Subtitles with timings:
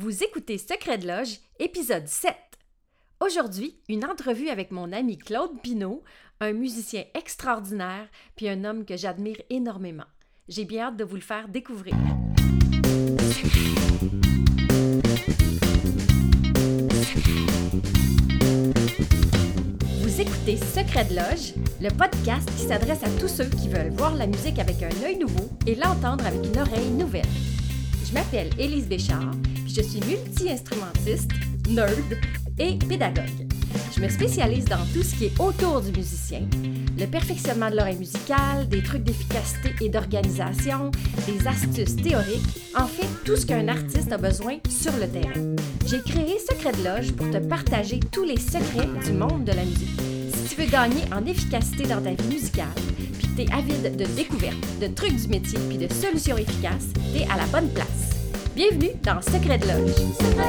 [0.00, 2.32] Vous écoutez Secret de Loge, épisode 7.
[3.18, 6.04] Aujourd'hui, une entrevue avec mon ami Claude Pinault,
[6.38, 8.06] un musicien extraordinaire,
[8.36, 10.04] puis un homme que j'admire énormément.
[10.46, 11.96] J'ai bien hâte de vous le faire découvrir.
[20.00, 24.14] Vous écoutez Secret de Loge, le podcast qui s'adresse à tous ceux qui veulent voir
[24.14, 27.26] la musique avec un œil nouveau et l'entendre avec une oreille nouvelle.
[28.08, 29.32] Je m'appelle Élise Béchard,
[29.78, 31.30] je suis multi-instrumentiste,
[31.70, 32.18] nerd
[32.58, 33.46] et pédagogue.
[33.94, 36.40] Je me spécialise dans tout ce qui est autour du musicien,
[36.98, 40.90] le perfectionnement de l'oreille musicale, des trucs d'efficacité et d'organisation,
[41.26, 45.54] des astuces théoriques, en fait tout ce qu'un artiste a besoin sur le terrain.
[45.86, 49.64] J'ai créé Secret de Loge pour te partager tous les secrets du monde de la
[49.64, 50.00] musique.
[50.34, 52.66] Si tu veux gagner en efficacité dans ta vie musicale,
[53.18, 56.88] puis que tu es avide de découvertes, de trucs du métier puis de solutions efficaces,
[57.12, 58.17] tu es à la bonne place.
[58.58, 59.66] Bienvenue dans Secret de.
[59.86, 60.44] Secret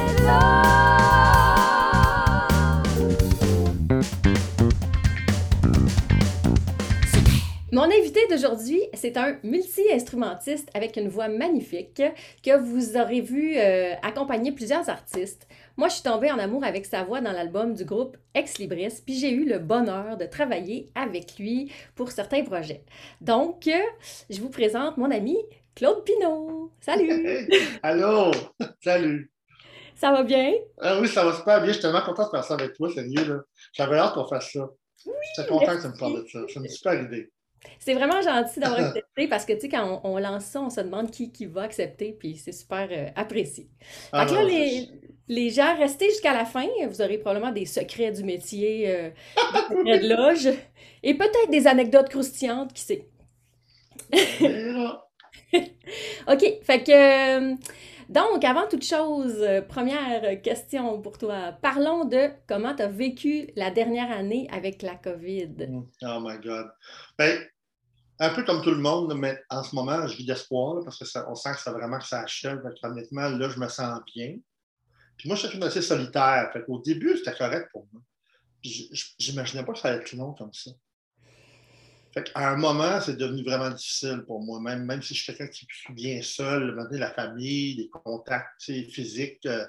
[7.72, 12.02] Mon invité d'aujourd'hui, c'est un multi-instrumentiste avec une voix magnifique
[12.44, 15.48] que vous aurez vu euh, accompagner plusieurs artistes.
[15.78, 19.04] Moi, je suis tombée en amour avec sa voix dans l'album du groupe Ex Libris,
[19.06, 22.84] puis j'ai eu le bonheur de travailler avec lui pour certains projets.
[23.22, 23.80] Donc, euh,
[24.32, 25.38] je vous présente mon ami
[25.80, 26.72] Claude Pinault.
[26.82, 27.50] Salut!
[27.84, 28.32] Allô!
[28.84, 29.32] Salut!
[29.96, 30.54] Ça va bien?
[30.78, 31.68] Ah oui, ça va super bien.
[31.68, 33.46] Je suis tellement content de faire ça avec toi, sérieux.
[33.72, 34.68] J'avais hâte qu'on fasse ça.
[35.06, 36.40] Oui, J'étais content que tu me parles de ça.
[36.50, 37.32] C'est une super idée.
[37.80, 40.70] C'est vraiment gentil d'avoir accepté parce que, tu sais, quand on, on, lance ça, on
[40.70, 43.70] se demande qui, qui va accepter, puis c'est super euh, apprécié.
[44.12, 44.90] Ah, fait que là, les,
[45.30, 46.68] les gens, restez jusqu'à la fin.
[46.90, 50.58] Vous aurez probablement des secrets du métier, euh, des secrets de loge,
[51.04, 53.08] et peut-être des anecdotes croustillantes, qui sait?
[56.28, 56.92] OK, fait que...
[57.54, 57.56] euh,
[58.10, 61.52] donc, avant toute chose, euh, première question pour toi.
[61.62, 65.50] Parlons de comment tu as vécu la dernière année avec la COVID.
[66.04, 66.68] Oh my God.
[67.20, 67.40] Ben,
[68.20, 71.06] un peu comme tout le monde, mais en ce moment, je vis d'espoir parce que
[71.06, 72.60] ça- on sent que ça vraiment que ça achève.
[72.84, 74.38] Honnêtement, là, je me sens bien.
[75.18, 76.52] Puis moi, je suis d'assez solitaire.
[76.66, 78.02] Qu'au début, c'était correct pour moi.
[78.62, 80.72] Puis j- j- j'imaginais pas que ça allait être long comme ça.
[82.14, 85.34] Fait qu'à un moment, c'est devenu vraiment difficile pour moi, même, même si je suis
[85.36, 89.66] quelqu'un qui suis bien seul, la famille, les contacts physiques, euh,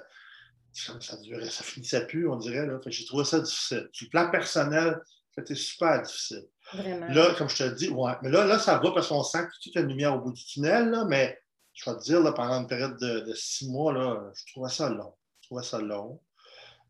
[0.73, 2.67] ça, ça durait, ça finissait plus, on dirait.
[2.87, 3.89] J'ai trouvé ça difficile.
[3.91, 4.99] Sur le plan personnel,
[5.35, 6.45] c'était super difficile.
[6.73, 7.07] Vraiment.
[7.07, 9.73] Là, comme je te dis, ouais, mais là, là ça va parce qu'on sent qu'il
[9.73, 11.37] y a une lumière au bout du tunnel, là, mais
[11.73, 14.69] je vais te dire, là, pendant une période de, de six mois, là, je trouvais
[14.69, 15.13] ça long.
[15.41, 16.19] Je trouvais ça long.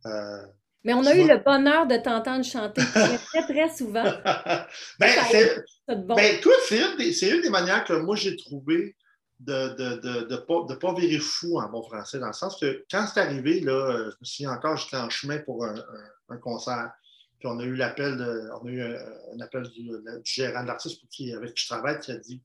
[0.06, 0.45] Euh,
[0.83, 4.03] Mais on a eu vois- le bonheur de t'entendre chanter très, très, souvent.
[4.99, 6.15] ben, c'est, bon.
[6.15, 8.95] Ben, toi, c'est une, des, c'est une des manières que moi j'ai trouvé
[9.39, 12.33] de ne de, de, de pas, de pas virer fou en bon français, dans le
[12.33, 15.65] sens que quand c'est arrivé, là, euh, je me souviens encore, j'étais en chemin pour
[15.65, 16.91] un, un- un concert.
[17.39, 18.17] Puis on a eu l'appel
[18.61, 18.95] on a eu un,
[19.35, 19.91] un appel du, du
[20.23, 21.01] gérant de l'artiste
[21.35, 22.41] avec qui je travaille qui a dit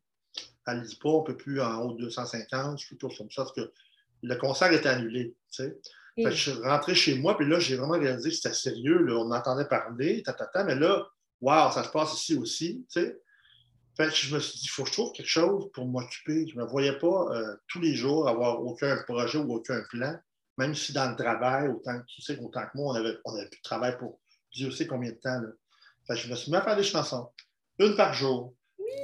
[0.65, 3.43] Allez pas, on ne peut plus en haut de 250, je suis toujours comme ça,
[3.45, 3.71] parce que
[4.23, 5.35] le concert était annulé.
[5.53, 5.79] Tu sais.
[6.17, 8.99] Fait que je suis rentré chez moi, puis là, j'ai vraiment réalisé que c'était sérieux.
[9.03, 9.19] Là.
[9.19, 11.07] On entendait parler, tatata, mais là,
[11.43, 12.87] wow, ça se passe ici aussi.
[12.91, 13.19] Tu sais.
[13.97, 16.47] Fait que je me suis dit, il faut que je trouve quelque chose pour m'occuper.
[16.49, 20.15] Je ne me voyais pas euh, tous les jours avoir aucun projet ou aucun plan,
[20.59, 23.35] même si dans le travail, autant que tu sais, autant que moi, on avait, on
[23.35, 24.19] avait plus de travail pour
[24.53, 25.41] Dieu sait combien de temps.
[25.41, 25.49] Là.
[26.07, 27.29] Fait que je me suis mis à faire des chansons,
[27.79, 28.55] une par jour.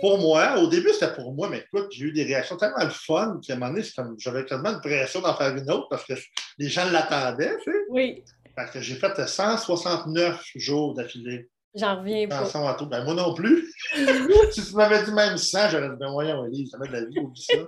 [0.00, 2.91] Pour moi, au début, c'était pour moi, mais écoute, j'ai eu des réactions tellement le
[2.91, 3.87] fun qu'à un moment donné,
[4.19, 6.15] j'avais tellement une pression d'en faire une autre parce que
[6.59, 7.79] les gens l'attendaient, tu sais.
[7.89, 8.23] Oui,
[8.57, 11.49] Fait que j'ai fait 169 jours d'affilée.
[11.75, 12.39] j'en reviens pas.
[12.45, 12.87] Chanson à tout.
[12.87, 13.73] Ben, moi non plus.
[14.53, 17.05] si tu m'avais dit même 100, j'aurais dit, ben voyons, Elise, ça met de la
[17.05, 17.59] vie, oublie ça.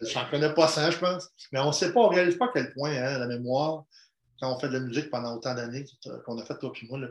[0.00, 1.28] Je n'en connais pas 100, je pense.
[1.52, 3.84] Mais on ne sait pas, on ne réalise pas à quel point hein, la mémoire,
[4.40, 5.84] quand on fait de la musique pendant autant d'années
[6.24, 7.08] qu'on a fait toi et moi, là,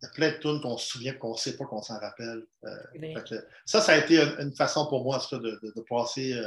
[0.00, 1.98] il y a plein de tunes qu'on se souvient qu'on ne sait pas qu'on s'en
[1.98, 2.44] rappelle.
[2.64, 2.76] Euh,
[3.22, 3.34] que
[3.66, 5.80] ça, ça a été une, une façon pour moi en tout cas, de, de- de
[5.88, 6.46] passer euh,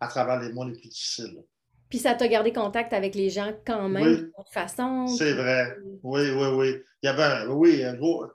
[0.00, 1.34] à travers les mois les plus difficiles.
[1.36, 1.42] là.
[1.90, 4.16] Puis ça t'a gardé contact avec les gens quand même, Oui.
[4.16, 5.06] de toute façon.
[5.06, 5.74] C'est vrai.
[6.02, 6.82] Oui, oui, oui.
[7.02, 7.82] Il y avait un, oui,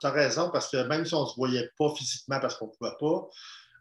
[0.00, 2.66] tu as raison, parce que même si on ne se voyait pas physiquement parce qu'on
[2.66, 3.28] ne pouvait pas,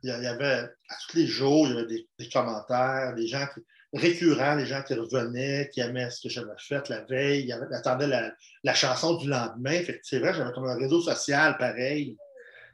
[0.03, 0.59] il y avait,
[0.89, 3.61] à tous les jours, il y avait des, des commentaires, des gens qui,
[3.93, 8.07] récurrents, les gens qui revenaient, qui aimaient ce que j'avais fait la veille, ils attendaient
[8.07, 8.31] la,
[8.63, 9.81] la chanson du lendemain.
[10.01, 12.17] C'est vrai, j'avais comme un réseau social pareil.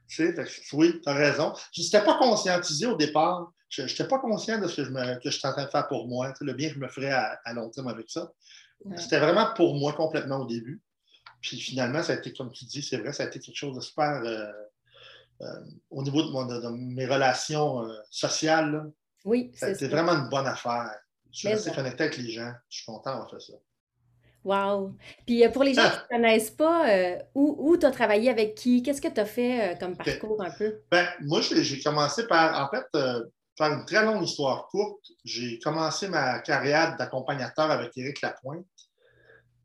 [0.08, 1.54] Tu sais, fait oui, tu as raison.
[1.72, 3.52] Je n'étais pas conscientisé au départ.
[3.70, 5.70] Je n'étais pas conscient de ce que je, me, que je suis en train de
[5.70, 8.32] faire pour moi, le bien que je me ferais à, à long terme avec ça.
[8.84, 8.98] Ouais.
[8.98, 10.82] C'était vraiment pour moi complètement au début.
[11.42, 13.76] Puis finalement, ça a été, comme tu dis, c'est vrai, ça a été quelque chose
[13.76, 14.52] de super euh,
[15.42, 15.46] euh,
[15.90, 18.72] au niveau de, mon- de- de mes relations euh, sociales.
[18.72, 18.86] là.
[19.26, 20.02] Oui, Ça a c'est été ça.
[20.02, 20.92] vraiment une bonne affaire.
[21.32, 22.52] Je suis resté connecté avec les gens.
[22.70, 23.54] Je suis content d'avoir fait ça.
[24.44, 24.96] Wow!
[25.28, 26.88] Puis pour les gens qui ne te connaissent pas,
[27.36, 28.82] où, où tu as travaillé avec qui?
[28.82, 30.80] Qu'est-ce que tu as fait comme parcours un peu?
[30.90, 32.86] Ben, moi, j'ai commencé par, en fait,
[33.60, 38.66] faire une très longue histoire courte, j'ai commencé ma carrière d'accompagnateur avec Éric Lapointe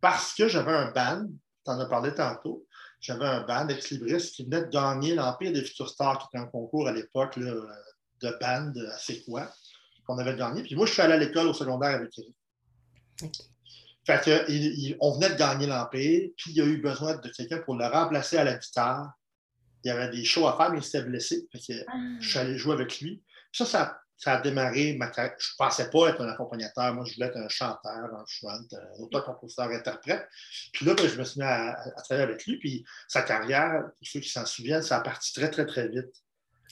[0.01, 1.29] parce que j'avais un band,
[1.65, 2.67] tu en as parlé tantôt,
[3.01, 6.49] j'avais un band ex-libris qui venait de gagner l'Empire des Futurs Stars, qui était un
[6.49, 9.49] concours à l'époque de band assez quoi,
[10.07, 10.65] qu'on avait gagné.
[10.65, 12.37] Puis moi, je suis allé à l'école au secondaire avec Éric.
[14.07, 17.59] Fait que, on venait de gagner l'Empire, puis il y a eu besoin de quelqu'un
[17.59, 19.13] pour le remplacer à la guitare.
[19.85, 21.47] Il y avait des shows à faire, mais il s'était blessé.
[21.53, 21.93] Fait que ah.
[22.21, 23.23] je suis allé jouer avec lui.
[23.55, 25.35] Ça, ça, a démarré ma carrière.
[25.39, 26.93] Je ne pensais pas être un accompagnateur.
[26.93, 30.27] Moi, je voulais être un chanteur, un chant, un auteur, compositeur, interprète.
[30.73, 32.59] Puis là, ben, je me suis mis à, travailler avec lui.
[32.59, 36.11] Puis sa carrière, pour ceux qui s'en souviennent, ça a parti très, très, très vite.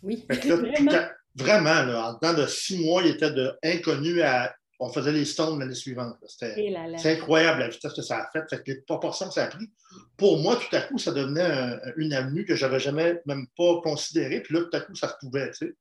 [0.03, 0.27] Oui.
[0.29, 4.55] vraiment, vraiment là, en dedans de six mois, il était de inconnu à.
[4.85, 6.17] On faisait les stones l'année suivante.
[6.27, 8.43] C'était eh incroyable la vitesse que ça a fait.
[8.51, 9.71] fait que les proportions que ça a pris.
[10.17, 13.81] Pour moi, tout à coup, ça devenait une avenue que je n'avais jamais même pas
[13.85, 14.41] considérée.
[14.41, 15.53] Puis là, tout à coup, ça se pouvait.
[15.53, 15.77] Tu sais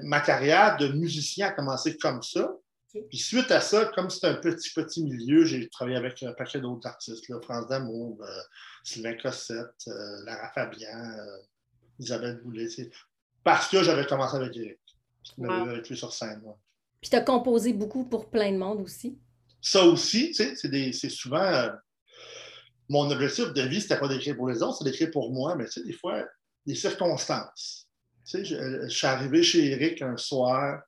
[0.00, 2.50] ma carrière de musicien a commencé comme ça.
[3.08, 6.60] Puis suite à ça, comme c'est un petit, petit milieu, j'ai travaillé avec un paquet
[6.60, 8.40] d'autres artistes, là, France Damour, euh,
[8.84, 11.38] Sylvain Cossette, euh, Lara Fabian, euh,
[11.98, 12.68] Isabelle Boulet,
[13.44, 14.78] parce que j'avais commencé avec Eric.
[15.42, 16.42] Avec lui sur scène.
[17.00, 19.18] Puis tu as composé beaucoup pour plein de monde aussi.
[19.60, 21.70] Ça aussi, c'est souvent.
[22.88, 25.66] mon objectif de vie, c'était pas d'écrire pour les autres, c'est d'écrire pour moi, mais
[25.84, 26.24] des fois,
[26.64, 27.85] les circonstances
[28.26, 30.82] tu sais, je, suis arrivé chez Eric un soir.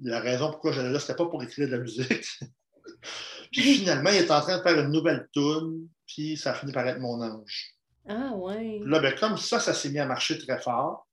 [0.00, 2.26] La raison pourquoi j'allais là, c'était pas pour écrire de la musique.
[3.52, 6.72] puis finalement, il est en train de faire une nouvelle tune, puis ça a fini
[6.72, 7.74] par être mon ange.
[8.06, 8.80] Ah ouais.
[8.84, 11.08] Là, ben, comme ça, ça s'est mis à marcher très fort.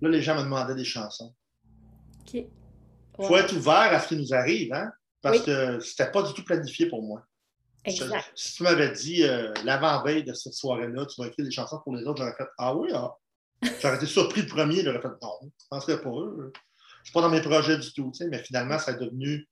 [0.00, 1.34] Là, les gens me demandaient des chansons.
[2.20, 2.34] OK.
[2.34, 4.92] Il faut être ouvert à ce qui nous arrive, hein?
[5.22, 7.24] Parce que c'était pas du tout planifié pour moi.
[7.84, 8.32] Exact.
[8.34, 11.94] si tu m'avais dit euh, l'avant-veille de cette soirée-là, tu vas écrire des chansons pour
[11.94, 13.16] les autres, j'aurais fait Ah oui, ah.
[13.80, 16.52] J'aurais été surpris le premier, il aurait fait non, je ne penserais pas eux.
[17.04, 19.46] C'est pas dans mes projets du tout, mais finalement, ça est devenu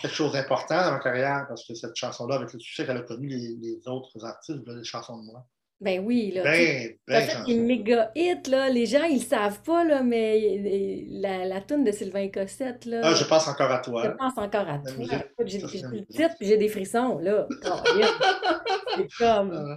[0.00, 3.02] quelque chose d'important dans ma carrière parce que cette chanson-là, avec le succès qu'elle a
[3.02, 5.46] connu, les, autres artistes voulaient des chansons de moi.
[5.80, 6.44] Ben oui, là.
[6.44, 8.70] Ben, ben, fait une méga hit, là.
[8.70, 13.00] Les gens, ils le savent pas, là, mais la, la toune de Sylvain Cossette, là.
[13.02, 14.04] Ah, je pense encore à toi.
[14.04, 15.04] Je pense encore à toi.
[15.44, 17.46] J'ai le titre, puis j'ai des frissons, là.
[18.96, 19.76] C'est comme.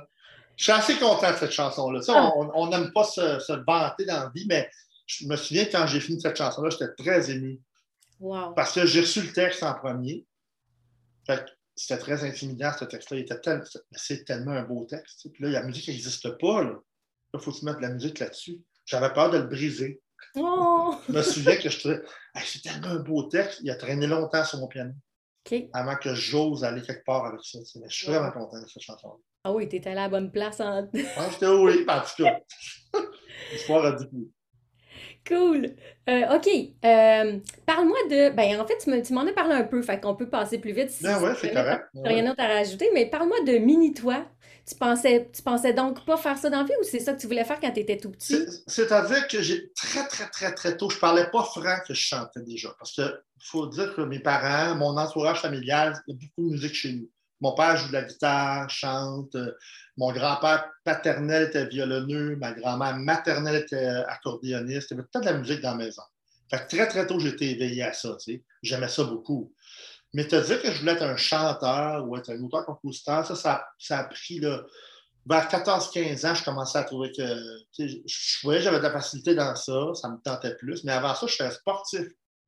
[0.57, 2.01] Je suis assez content de cette chanson-là.
[2.09, 2.31] Ah.
[2.35, 4.69] On n'aime pas se, vanter dans la vie, mais
[5.05, 7.61] je me souviens quand j'ai fini cette chanson-là, j'étais très ému.
[8.55, 10.25] Parce que j'ai reçu le texte en premier.
[11.75, 13.61] c'était très intimidant, ce texte-là.
[13.91, 15.31] C'est tellement un beau texte.
[15.31, 16.63] Puis là, la musique n'existe pas.
[16.63, 16.73] Là,
[17.35, 18.59] il faut se mettre de la musique là-dessus.
[18.85, 20.01] J'avais peur de le briser.
[20.35, 20.95] Oh!
[21.07, 22.01] je me souviens que je trouvais
[22.43, 23.59] c'est tellement un beau texte.
[23.61, 24.93] Il a traîné longtemps sur mon piano.
[25.73, 27.59] Avant que j'ose aller quelque part avec ça.
[27.61, 29.15] je suis vraiment content de cette chanson-là.
[29.47, 30.59] Ah oui, t'es allé à la bonne place.
[30.59, 30.89] En...
[31.17, 32.39] ah, j'étais oui, tout cas.
[33.53, 34.29] L'histoire a dit
[35.25, 35.73] Cool.
[36.09, 36.47] Euh, OK.
[36.83, 38.35] Euh, parle-moi de.
[38.35, 40.89] Ben, en fait, tu m'en as parlé un peu, fait qu'on peut passer plus vite.
[40.89, 41.85] Si ben ouais, c'est correct.
[42.03, 44.25] rien d'autre à rajouter, mais parle-moi de Mini-toi.
[44.67, 47.21] Tu pensais, tu pensais donc pas faire ça dans la vie ou c'est ça que
[47.21, 48.45] tu voulais faire quand tu étais tout petit?
[48.67, 52.41] C'est-à-dire que j'ai très, très, très, très tôt, je parlais pas franc que je chantais
[52.41, 52.75] déjà.
[52.77, 56.53] Parce qu'il faut dire que mes parents, mon entourage familial, il y a beaucoup de
[56.53, 57.09] musique chez nous.
[57.41, 59.35] Mon père joue de la guitare, chante.
[59.95, 62.35] Mon grand-père paternel était violonneux.
[62.37, 64.91] Ma grand-mère maternelle était accordéoniste.
[64.91, 66.03] Il y avait peut-être de la musique dans la maison.
[66.49, 68.17] Fait très, très tôt, j'étais éveillé à ça.
[68.63, 69.53] J'aimais ça beaucoup.
[70.13, 73.97] Mais te dire que je voulais être un chanteur ou être un auteur-compositeur, ça, ça,
[73.99, 74.63] a pris là,
[75.25, 77.23] vers 14-15 ans, je commençais à trouver que
[77.77, 80.83] je voyais j'avais de la facilité dans ça, ça me tentait plus.
[80.85, 82.07] Mais avant ça, je suis sportif.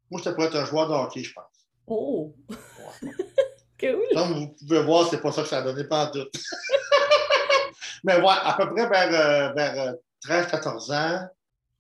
[0.10, 1.68] Moi, j'étais pour être un joueur de hockey, je pense.
[1.86, 2.34] Oh!
[3.80, 6.28] Comme vous pouvez voir, c'est pas ça que ça a donné, pas en tout.
[8.04, 9.94] Mais voilà, à peu près vers, vers
[10.26, 11.28] 13-14 ans,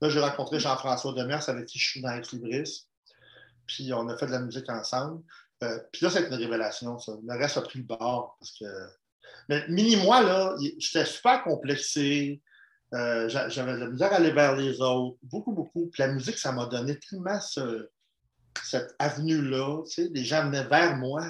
[0.01, 2.87] là, j'ai rencontré Jean-François Demers avec qui je suis dans Libris.
[3.67, 5.21] Puis on a fait de la musique ensemble.
[5.63, 7.13] Euh, puis là, c'est une révélation, ça.
[7.21, 8.37] Le reste a pris le bord.
[8.39, 8.65] Parce que...
[9.47, 12.41] Mais mini-moi, là, j'étais super complexé.
[12.93, 15.17] Euh, j'avais de la misère à aller vers les autres.
[15.21, 15.89] Beaucoup, beaucoup.
[15.91, 19.83] Puis la musique, ça m'a donné tellement cette avenue-là.
[19.85, 21.23] Tu sais, les gens venaient vers moi.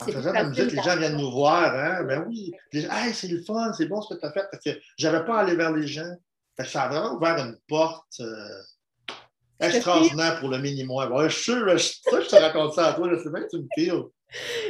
[0.00, 1.74] En faisant de la musique, les gens viennent nous voir.
[1.74, 2.02] Hein?
[2.04, 2.52] Ben oui.
[2.72, 4.46] hey, c'est le fun, c'est bon ce que tu as fait.
[4.50, 6.14] Parce que j'avais pas à aller vers les gens.
[6.64, 8.62] ça a vraiment ouvert une porte euh,
[9.60, 11.28] extraordinaire pour le mini-moi.
[11.28, 13.48] je suis sûr, je, ça, je te raconte ça à toi, je sais bien que
[13.48, 14.04] tu me files.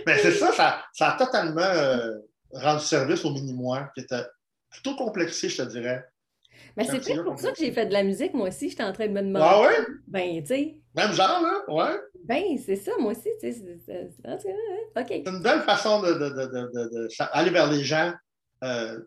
[0.07, 0.53] Mais c'est ça,
[0.93, 2.19] ça, a totalement euh,
[2.53, 4.25] rendu service au mini-moi, qui était
[4.71, 6.05] plutôt complexé, je te dirais.
[6.77, 8.69] Mais c'est peut-être pour ça que j'ai fait de la musique, moi aussi.
[8.69, 9.47] J'étais en train de me demander.
[9.49, 9.87] Ah ouais?
[10.07, 10.81] Ben, tu sais.
[10.95, 11.61] Même genre, là?
[11.69, 11.99] Ouais.
[12.25, 13.31] Ben, c'est ça, moi aussi.
[13.41, 14.11] Tu sais,
[14.97, 15.07] OK.
[15.09, 18.13] C'est une belle façon d'aller de, de, vers les gens.
[18.65, 19.01] Euh,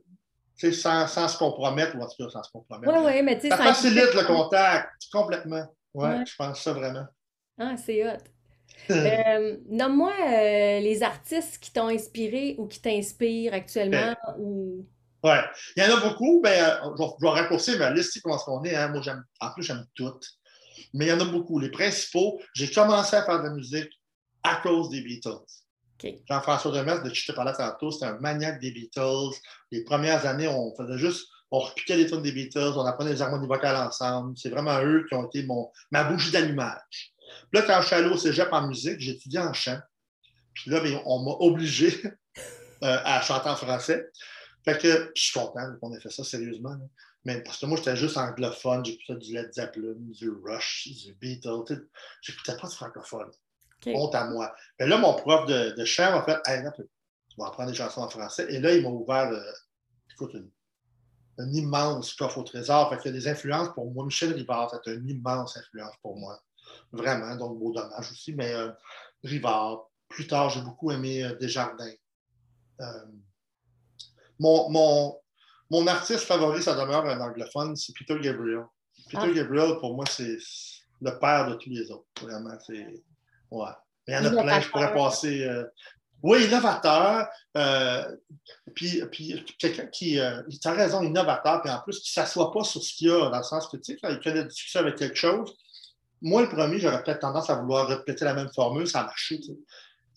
[0.56, 2.92] sans, sans, se compromettre, ou en tout cas sans se compromettre.
[2.94, 3.50] Oui, oui, mais tu sais.
[3.50, 5.66] Ça facilite le contact complètement.
[5.94, 6.26] Oui, ouais.
[6.26, 7.06] je pense ça vraiment.
[7.58, 8.18] Ah, c'est hot.
[8.92, 14.16] euh, Nomme-moi euh, les artistes qui t'ont inspiré ou qui t'inspirent actuellement.
[14.28, 14.86] Ben, ou...
[15.24, 15.36] Oui,
[15.76, 16.42] il y en a beaucoup.
[16.42, 18.76] Ben, euh, je, vais, je vais raccourcir ma liste, comment on est.
[18.76, 18.90] Hein?
[18.90, 20.26] Moi, j'aime, en plus, j'aime toutes.
[20.94, 21.60] Mais il y en a beaucoup.
[21.60, 23.90] Les principaux, j'ai commencé à faire de la musique
[24.44, 25.46] à cause des Beatles.
[25.96, 26.24] Okay.
[26.30, 29.36] Jean-François Demers, de qui je te parlais tantôt, c'était un maniaque des Beatles.
[29.72, 33.22] Les premières années, on faisait juste, on repiquait les tunes des Beatles, on apprenait les
[33.22, 34.38] harmonies vocales ensemble.
[34.38, 37.14] C'est vraiment eux qui ont été mon, ma bougie d'allumage.
[37.52, 39.80] Puis là, quand je suis allé au cégep en musique, j'ai étudié en chant.
[40.54, 42.02] Puis là, bien, on m'a obligé
[42.84, 44.08] euh, à chanter en français.
[44.66, 46.72] Fait que je suis content qu'on ait fait ça sérieusement.
[46.72, 46.86] Là.
[47.26, 51.86] Mais parce que moi, j'étais juste anglophone, j'écoutais du Led Zeppelin, du Rush, du Beatles.
[52.22, 53.30] J'écoutais pas de francophone.
[53.78, 53.94] Okay.
[53.96, 54.54] Honte à moi.
[54.80, 58.02] Mais là, mon prof de, de chant m'a fait hey, tu vas apprendre des chansons
[58.02, 58.46] en français.
[58.50, 59.52] Et là, il m'a ouvert euh,
[60.12, 60.50] écoute, une,
[61.38, 62.90] une, immense coffre au trésor.
[62.90, 64.06] Fait a des influences pour moi.
[64.06, 66.42] Michel Rivard, c'est une immense influence pour moi.
[66.92, 67.36] Vraiment.
[67.36, 68.34] Donc, beau dommage aussi.
[68.34, 68.72] Mais euh,
[69.24, 71.94] Rivard, plus tard, j'ai beaucoup aimé euh, Desjardins.
[74.40, 75.20] Mon, mon,
[75.70, 78.66] mon artiste favori, ça demeure un anglophone, c'est Peter Gabriel.
[79.10, 79.32] Peter ah.
[79.32, 80.38] Gabriel, pour moi, c'est
[81.02, 82.06] le père de tous les autres.
[82.22, 83.04] Vraiment, c'est.
[83.52, 83.72] Ouais.
[84.08, 85.44] Il y en a plein, je pourrais passer.
[85.44, 85.64] Euh...
[86.22, 87.28] Oui, innovateur.
[87.56, 88.16] Euh...
[88.76, 90.20] Puis, puis quelqu'un qui.
[90.20, 90.42] Euh...
[90.50, 93.12] Tu as raison, innovateur, puis en plus, qui ne s'assoit pas sur ce qu'il y
[93.12, 95.56] a, dans le sens que, tu sais, quand il fait des discussions avec quelque chose,
[96.22, 99.40] moi, le premier, j'aurais peut-être tendance à vouloir répéter la même formule, ça a marché.
[99.40, 99.58] Tu sais.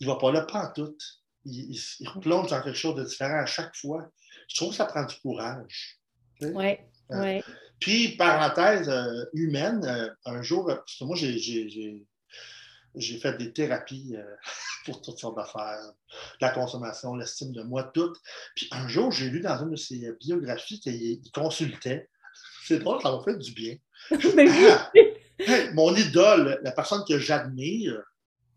[0.01, 0.97] Il ne va pas là, pas en tout.
[1.45, 4.09] Il, il, replonge dans quelque chose de différent à chaque fois
[4.49, 5.99] je trouve que ça prend du courage.
[6.41, 6.79] Oui, oui.
[7.11, 7.41] Euh,
[7.79, 14.17] puis, parenthèse euh, humaine, euh, un jour, parce que moi, j'ai fait des thérapies
[14.85, 15.93] pour toutes sortes d'affaires,
[16.41, 18.13] la consommation, l'estime de moi, tout.
[18.55, 22.09] Puis un jour, j'ai lu dans une de ses biographies qu'il consultait.
[22.65, 23.77] C'est drôle, ça m'a fait du bien.
[24.13, 24.93] ah,
[25.39, 28.01] hey, mon idole, la personne que j'admire,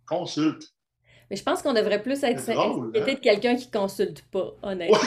[0.06, 0.75] consulte.
[1.30, 3.00] Mais je pense qu'on devrait plus être drôle, hein?
[3.06, 4.98] de quelqu'un qui ne consulte pas, honnêtement?
[4.98, 5.04] Ouais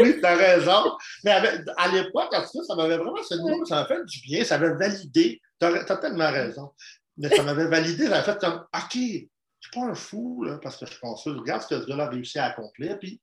[0.00, 0.96] oui, tu as raison.
[1.24, 3.36] Mais avec, à l'époque, en tout cas, ça m'avait vraiment ça
[3.74, 5.40] m'a fait du bien, ça m'avait validé.
[5.60, 6.72] Tu as, tellement raison.
[7.16, 9.20] Mais ça m'avait validé, ça fait comme OK, je ne
[9.60, 11.38] suis pas un fou là, parce que je consulte.
[11.38, 13.20] Regarde ce que ce gars-là a réussi à accomplir, puis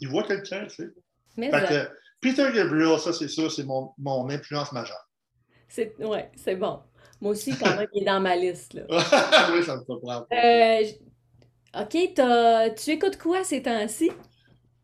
[0.00, 0.88] il voit quelqu'un, tu sais.
[1.36, 5.08] Mais fait que, Peter Gabriel, ça, c'est sûr, c'est mon, mon influence majeure.
[5.76, 6.80] Oui, c'est bon.
[7.20, 8.74] Moi aussi, quand même, il est dans ma liste.
[8.74, 8.82] Là.
[9.52, 10.26] oui, ça me prendre.
[10.32, 10.84] Euh,
[11.78, 14.10] OK, tu écoutes quoi ces temps-ci?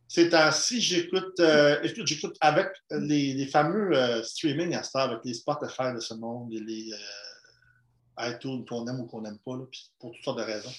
[0.09, 5.33] Ces temps-ci, j'écoute, euh, j'écoute avec les, les fameux euh, streaming à Star, avec les
[5.33, 9.65] Spotify de ce monde et les euh, iTunes qu'on aime ou qu'on n'aime pas, là,
[9.99, 10.73] pour toutes sortes de raisons.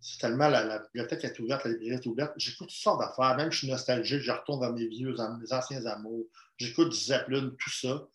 [0.00, 2.32] C'est tellement la, la, bibliothèque est ouverte, la librairie est ouverte.
[2.36, 5.84] J'écoute toutes sortes d'affaires, même je suis nostalgique, je retourne dans mes vieux, mes anciens
[5.86, 6.26] amours.
[6.56, 8.06] J'écoute du Zeppelin, tout ça.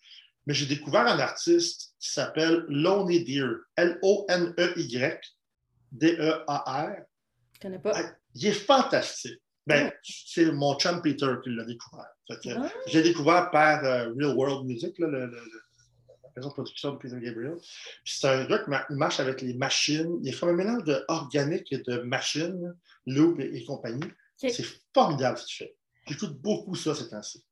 [0.48, 3.57] Mais j'ai découvert un artiste qui s'appelle Lonely Deer.
[3.75, 5.19] L-O-N-E-Y
[5.91, 6.95] D-E-A-R.
[7.53, 7.93] Je connais pas.
[8.33, 9.39] Il est fantastique.
[9.67, 12.07] Ben, c'est mon chum Peter qui l'a découvert.
[12.29, 12.69] Ah.
[12.88, 15.38] J'ai découvert par euh, Real World Music, là, le, le,
[16.24, 17.57] la maison de production de Peter Gabriel.
[18.03, 20.17] C'est un gars qui marche avec les machines.
[20.24, 22.74] Il est comme un mélange d'organique et de machines,
[23.05, 24.03] loop et, et compagnie.
[24.41, 24.51] Okay.
[24.51, 25.75] C'est formidable ce qu'il fait.
[26.07, 27.43] J'écoute beaucoup ça ces temps-ci.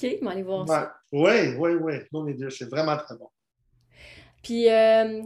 [0.00, 0.74] OK, aller voir ouais.
[0.74, 0.94] ça.
[1.12, 1.94] Oui, oui, oui.
[2.12, 3.28] Non, les deux, c'est vraiment très bon.
[4.42, 5.22] Puis, euh,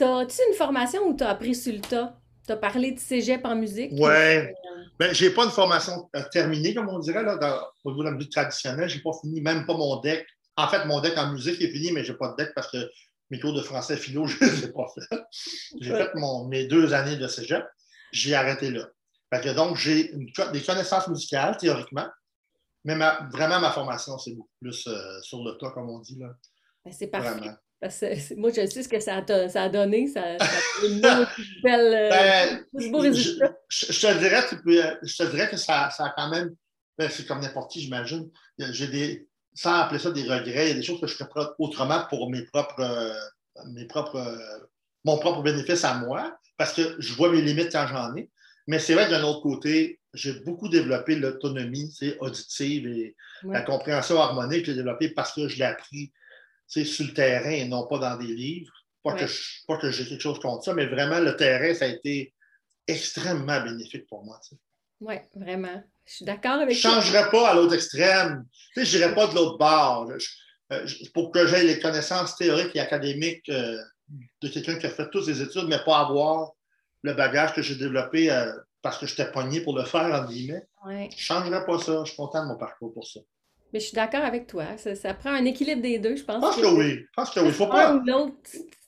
[0.00, 2.18] as-tu une formation où tu as appris sur le tas?
[2.46, 3.92] Tu as parlé de cégep en musique?
[3.92, 4.10] Oui.
[4.10, 4.46] Euh...
[4.98, 8.08] Ben, je n'ai pas une formation terminée, comme on dirait, là, dans, au niveau de
[8.08, 8.88] la musique traditionnelle.
[8.88, 10.26] Je n'ai pas fini, même pas mon deck.
[10.56, 12.70] En fait, mon deck en musique est fini, mais je n'ai pas de deck parce
[12.70, 12.90] que
[13.30, 15.20] mes cours de français philo, je ne les ai pas fait.
[15.80, 15.98] J'ai ouais.
[15.98, 17.64] fait mon, mes deux années de cégep.
[18.10, 18.88] J'ai arrêté là.
[19.32, 20.10] Fait que donc, j'ai
[20.52, 22.06] des connaissances musicales, théoriquement,
[22.84, 26.18] mais ma, vraiment, ma formation, c'est beaucoup plus euh, sur le tas, comme on dit.
[26.18, 26.28] Là.
[26.84, 27.30] Ben, c'est parfait.
[27.30, 27.56] Vraiment.
[27.80, 30.08] Parce que moi, je sais ce que ça a, ça a donné.
[30.08, 31.00] Ça, ça a une
[31.62, 32.10] belle, euh,
[32.72, 33.56] ben, beau résultat.
[33.68, 36.54] Je, je, te dirais, tu peux, je te dirais que ça, ça a quand même.
[36.96, 38.30] Ben, c'est comme n'importe qui, j'imagine.
[38.58, 39.28] J'ai des.
[39.54, 42.30] Sans appeler ça des regrets, il y a des choses que je ferais autrement pour
[42.30, 44.38] mes propres, euh, mes propres,
[45.04, 48.30] mon propre bénéfice à moi, parce que je vois mes limites quand j'en ai.
[48.68, 53.54] Mais c'est vrai que d'un autre côté, j'ai beaucoup développé l'autonomie auditive et ouais.
[53.54, 54.64] la compréhension harmonique.
[54.64, 56.12] J'ai développé parce que je l'ai appris
[56.66, 58.72] sur le terrain et non pas dans des livres.
[59.02, 59.20] Pas ouais.
[59.20, 61.88] que, je, pas que j'ai quelque chose contre ça, mais vraiment, le terrain, ça a
[61.88, 62.34] été
[62.86, 64.40] extrêmement bénéfique pour moi.
[65.00, 65.82] Oui, vraiment.
[66.04, 68.46] Je suis d'accord avec Je ne changerais pas à l'autre extrême.
[68.74, 70.10] Tu sais, je n'irais pas de l'autre bord.
[70.72, 73.78] Euh, pour que j'aie les connaissances théoriques et académiques euh,
[74.42, 76.52] de quelqu'un qui a fait toutes ses études, mais pas avoir
[77.02, 80.66] le bagage que j'ai développé euh, parce que j'étais pogné pour le faire, en guillemets.
[80.86, 82.04] Je ne changerais pas ça.
[82.04, 83.20] Je suis content de mon parcours pour ça.
[83.72, 84.64] Mais je suis d'accord avec toi.
[84.76, 86.36] Ça, prend un équilibre des deux, je pense.
[86.36, 86.94] Je pense que, oui.
[87.00, 87.52] Je pense que oui.
[87.52, 87.94] Faut pas...
[87.94, 88.34] ou l'autre,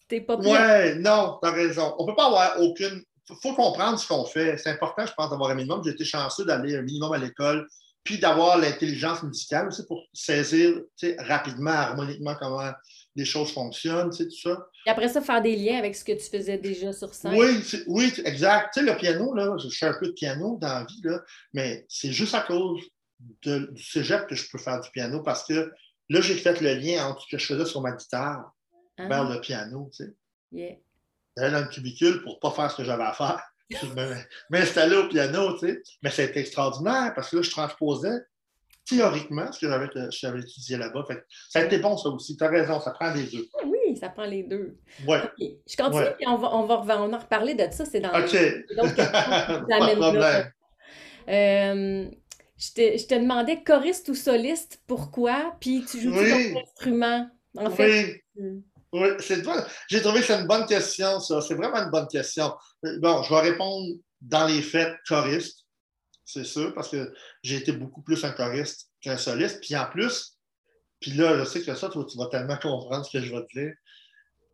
[0.09, 1.95] t'es pas Ouais, non, t'as raison.
[1.99, 3.03] On peut pas avoir aucune.
[3.29, 4.57] Il faut comprendre ce qu'on fait.
[4.57, 5.83] C'est important, je pense, d'avoir un minimum.
[5.85, 7.69] J'ai été chanceux d'aller un minimum à l'école,
[8.03, 10.81] puis d'avoir l'intelligence musicale aussi pour saisir
[11.19, 12.73] rapidement, harmoniquement comment
[13.15, 14.67] les choses fonctionnent, tout ça.
[14.87, 17.35] Et après ça, faire des liens avec ce que tu faisais déjà sur scène.
[17.35, 18.71] Oui, oui exact.
[18.73, 21.21] Tu sais, le piano, là, je fais un peu de piano dans la vie, là,
[21.53, 22.81] mais c'est juste à cause
[23.43, 25.71] du cégep que je peux faire du piano parce que
[26.09, 28.53] là, j'ai fait le lien entre ce que je faisais sur ma guitare
[28.97, 29.09] ah.
[29.09, 30.15] vers le piano, tu sais.
[30.53, 30.77] Yeah.
[31.37, 33.43] J'allais dans le cubicule pour ne pas faire ce que j'avais à faire.
[33.71, 33.87] Je
[34.51, 35.83] m'installais au piano, tu sais.
[36.03, 38.19] Mais c'était extraordinaire parce que là, je transposais
[38.85, 41.07] théoriquement ce que j'avais étudié là-bas.
[41.49, 42.37] Ça a été bon, ça aussi.
[42.37, 43.47] Tu as raison, ça prend les deux.
[43.55, 44.79] Ah oui, ça prend les deux.
[45.07, 45.19] Oui.
[45.67, 47.85] Je continue, et on va, on, va, en reparler de ça.
[47.85, 48.33] C'est dans OK.
[48.77, 50.53] Pas de problème.
[51.29, 52.11] Euh,
[52.59, 55.57] je te, je te, demandais choriste ou soliste, pourquoi?
[55.61, 56.53] Puis tu joues oui.
[56.53, 58.23] ton instrument, en fait?
[58.37, 58.63] Oui.
[58.93, 59.43] Oui, c'est
[59.89, 61.41] J'ai trouvé que c'est une bonne question, ça.
[61.41, 62.53] C'est vraiment une bonne question.
[62.99, 63.87] Bon, je vais répondre
[64.21, 65.67] dans les faits choriste,
[66.25, 69.61] c'est sûr, parce que j'ai été beaucoup plus un choriste qu'un soliste.
[69.61, 70.37] Puis en plus,
[71.01, 73.43] puis là, je sais que ça, toi, tu vas tellement comprendre ce que je vais
[73.43, 73.73] te dire.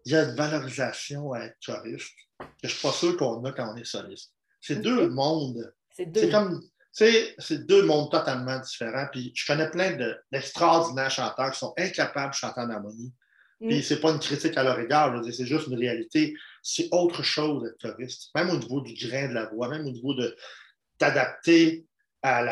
[0.07, 3.45] Il y a une valorisation à être choriste que je ne suis pas sûr qu'on
[3.45, 4.33] a quand on est soliste.
[4.61, 5.75] C'est deux mondes.
[5.91, 6.21] C'est deux.
[6.21, 9.07] C'est comme c'est deux mondes totalement différents.
[9.13, 9.99] Puis je connais plein
[10.33, 13.13] d'extraordinaires chanteurs qui sont incapables de chanter en harmonie.
[13.61, 13.69] Mm.
[13.69, 16.35] Puis c'est pas une critique à leur égard, c'est juste une réalité.
[16.63, 19.91] C'est autre chose d'être choriste, même au niveau du grain de la voix, même au
[19.91, 20.37] niveau de
[20.99, 21.85] t'adapter
[22.23, 22.43] à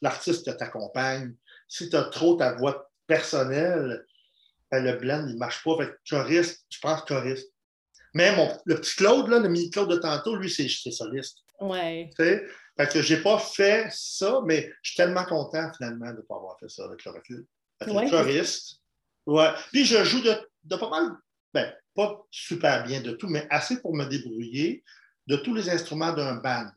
[0.00, 1.34] l'artiste qui t'accompagne.
[1.68, 4.04] Si tu as trop ta voix personnelle,
[4.74, 5.76] ben, le blend, il ne marche pas.
[5.78, 7.48] Fait choriste, je pense choriste.
[8.14, 11.38] Mais mon, le petit Claude, là, le mini Claude de tantôt, lui, c'est soliste.
[11.60, 12.10] Ouais.
[12.16, 16.36] Fait que j'ai pas fait ça, mais je suis tellement content finalement de ne pas
[16.36, 17.46] avoir fait ça avec le recul.
[17.82, 18.80] Fait choriste.
[19.26, 19.50] Ouais.
[19.72, 21.12] Puis je joue de, de, pas mal,
[21.52, 24.84] ben, pas super bien de tout, mais assez pour me débrouiller
[25.26, 26.68] de tous les instruments d'un band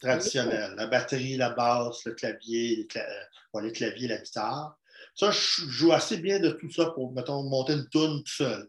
[0.00, 0.74] traditionnel.
[0.76, 4.78] La batterie, la basse, le clavier, les, euh, les claviers, la guitare.
[5.14, 8.68] Ça, je joue assez bien de tout ça pour, mettons, monter une tune tout seul.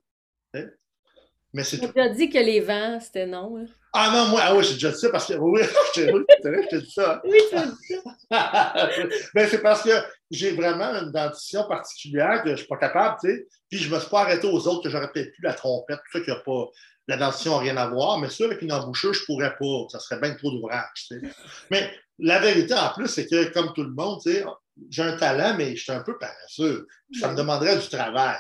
[1.54, 3.58] Mais c'est Tu as dit que les vents, c'était non.
[3.58, 3.66] Hein?
[3.94, 5.34] Ah non, moi, ah oui, j'ai déjà dit ça parce que.
[5.34, 5.62] Oui,
[5.96, 7.22] je t'ai dit ça.
[7.26, 7.76] Oui, tu as dit
[8.30, 8.98] ça.
[9.36, 9.92] Mais c'est parce que
[10.30, 13.48] j'ai vraiment une dentition particulière que je ne suis pas capable, tu sais.
[13.70, 15.98] Puis je ne me suis pas arrêté aux autres que j'aurais peut-être plus la trompette,
[15.98, 16.68] tout ça qui n'a pas.
[17.08, 19.90] La dentition n'a rien à voir, mais ça, avec une embouchure, je ne pourrais pas.
[19.90, 21.22] Ça serait bien trop d'ouvrage, tu sais.
[21.70, 24.44] Mais la vérité, en plus, c'est que, comme tout le monde, tu
[24.90, 26.88] j'ai un talent, mais je suis un peu paresseux.
[27.20, 28.38] Ça me demanderait du travail.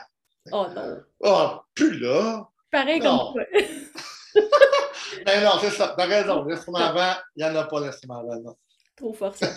[0.51, 0.97] Oh non.
[1.19, 2.49] Oh, plus là.
[2.71, 3.43] Pareil comme toi.
[5.25, 5.93] ben non, c'est ça.
[5.97, 6.43] T'as raison.
[6.47, 8.39] L'instrument avant, il n'y en a pas d'instrument avant.
[8.41, 8.55] Non.
[8.95, 9.47] Trop fort ça.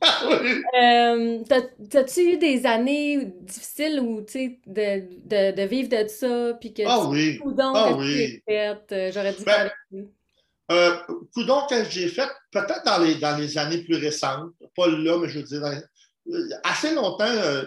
[0.80, 1.42] euh,
[1.90, 6.72] T'as-tu eu des années difficiles où, tu sais, de, de, de, vivre de ça, puis
[6.72, 7.38] que ah, oui.
[7.38, 8.40] Coudon, ah, oui.
[8.46, 9.70] fait, euh, j'aurais dû ben,
[10.70, 10.96] euh,
[11.32, 15.28] Coudon, que j'ai fait, peut-être dans les, dans les années plus récentes, pas là, mais
[15.28, 17.64] je veux dire, euh, assez longtemps, euh,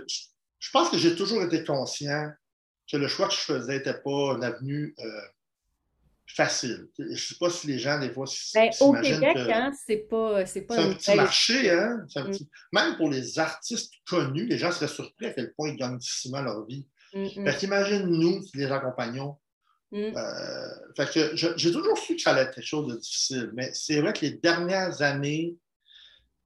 [0.60, 2.32] je pense que j'ai toujours été conscient
[2.92, 5.22] que le choix que je faisais n'était pas une avenue euh,
[6.28, 6.88] facile.
[7.00, 10.46] Je ne sais pas si les gens, des fois, ben, Au Québec, hein, c'est pas,
[10.46, 11.72] c'est pas un petit marché.
[11.72, 12.06] Hein?
[12.16, 12.32] Mm.
[12.74, 16.42] Même pour les artistes connus, les gens seraient surpris à quel point ils gagnent difficilement
[16.42, 16.86] leur vie.
[17.14, 18.06] Mm -hmm.
[18.06, 19.38] nous qui les accompagnons.
[19.92, 20.16] Mm.
[20.16, 23.74] Euh, fait que j'ai toujours su que ça allait être quelque chose de difficile, mais
[23.74, 25.58] c'est vrai que les dernières années,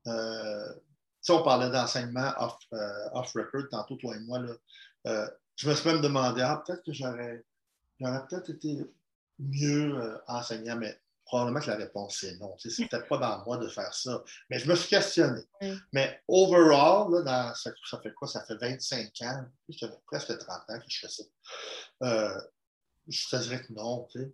[0.07, 0.73] euh,
[1.21, 6.01] si on parlait d'enseignement off-record, off tantôt, toi et moi, là, je me suis même
[6.01, 7.43] demandé, ah, peut-être que j'aurais,
[7.99, 8.79] peut-être été
[9.39, 12.55] mieux euh, enseignant, mais probablement que la réponse est non.
[12.59, 14.23] C'est peut-être pas dans moi de faire ça.
[14.49, 15.41] Mais je me suis questionné.
[15.91, 18.27] Mais overall, là, ça, fait quoi?
[18.27, 19.45] Ça fait 25 ans,
[20.05, 21.23] presque 30 ans que je fais ça.
[22.03, 22.39] Euh,
[23.07, 24.07] je te dirais que non.
[24.11, 24.31] Tu sais.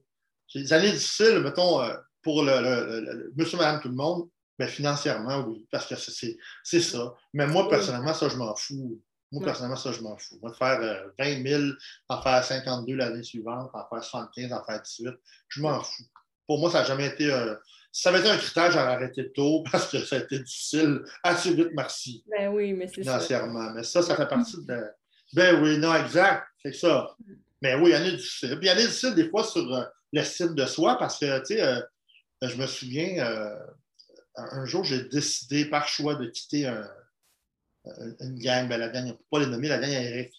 [0.55, 4.27] Les années difficiles, mettons, euh, pour le, monsieur, madame, tout le monde,
[4.60, 7.15] mais ben, financièrement, oui, parce que c'est ça.
[7.34, 9.01] Mais moi, personnellement, ça, je m'en fous.
[9.31, 10.38] Moi, personnellement, ça, je m'en fous.
[10.41, 10.79] Moi, de faire
[11.17, 11.63] 20 000,
[12.10, 15.13] en faire 52 l'année suivante, en faire 75, en faire 18,
[15.47, 16.03] je m'en fous.
[16.45, 17.31] Pour moi, ça n'a jamais été.
[17.31, 17.55] Euh,
[17.93, 21.01] si ça avait été un critère, j'aurais arrêté tôt parce que ça a été difficile.
[21.23, 22.23] Assez vite, merci.
[22.29, 23.13] Ben oui, mais c'est ça.
[23.13, 23.71] Financièrement.
[23.71, 24.84] Mais ça, ça fait partie de.
[25.34, 26.45] Ben oui, non, exact.
[26.62, 27.15] C'est ça.
[27.62, 28.58] Mais oui, il y en a difficile.
[28.58, 31.39] Puis il y en a difficile des fois sur euh, l'estime de soi parce que,
[31.39, 31.82] tu sais, euh,
[32.41, 33.24] je me souviens
[34.36, 36.65] un jour, j'ai décidé par choix de quitter
[37.86, 40.34] une gang, ben, la gang, on ne peut pas les nommer, la gang Eric.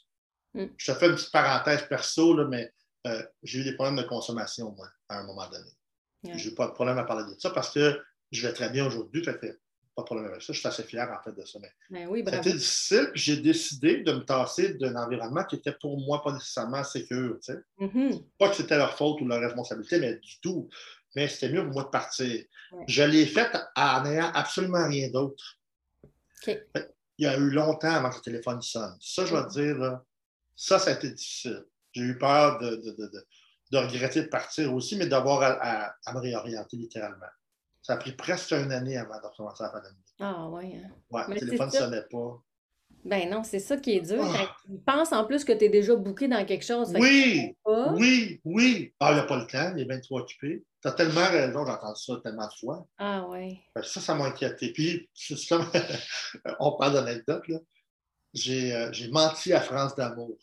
[0.55, 0.67] Mm.
[0.77, 2.73] Je te fais une petite parenthèse perso, là, mais
[3.07, 5.71] euh, j'ai eu des problèmes de consommation, moi, à un moment donné.
[6.25, 8.87] Je n'ai pas de problème à parler de ça parce que je vais très bien
[8.87, 9.61] aujourd'hui, fait
[9.94, 10.52] pas de problème avec ça.
[10.52, 11.59] Je suis assez fier, en fait, de ça.
[11.90, 15.98] Mais ben C'était difficile, puis j'ai décidé de me tasser d'un environnement qui était pour
[15.98, 17.38] moi pas nécessairement sécur.
[17.78, 18.24] Mm-hmm.
[18.38, 20.68] Pas que c'était leur faute ou leur responsabilité, mais du tout.
[21.14, 22.42] Mais c'était mieux pour moi de partir.
[22.87, 25.59] Je l'ai fait en n'ayant absolument rien d'autre.
[26.46, 28.96] Il y a eu longtemps avant que le téléphone sonne.
[29.00, 30.02] Ça, je vais te dire, là,
[30.57, 31.64] ça, ça a été difficile.
[31.92, 33.26] J'ai eu peur de, de, de,
[33.70, 37.26] de, regretter de partir aussi, mais d'avoir à, à, me réorienter littéralement.
[37.83, 40.16] Ça a pris presque une année avant de recommencer à faire de la musique.
[40.21, 40.77] Ah oui.
[40.77, 40.90] Hein.
[41.11, 42.42] Ouais, le téléphone ne sonnait pas.
[43.05, 44.25] Ben non, c'est ça qui est dur.
[44.25, 44.55] Ah.
[44.64, 46.92] Tu penses en plus que tu es déjà booké dans quelque chose.
[46.95, 48.95] Oui, oui, oui.
[49.01, 50.64] Ah, il n'y a pas le temps, il est bien trop occupé.
[50.81, 52.87] Tu as tellement raison, j'entends ça tellement de fois.
[52.99, 53.59] Ah oui.
[53.83, 54.73] ça, ça m'a inquiété.
[54.73, 55.11] Puis,
[55.49, 55.66] comme
[56.61, 57.59] on parle d'anecdote, là.
[58.35, 60.38] Euh, j'ai menti à France d'amour.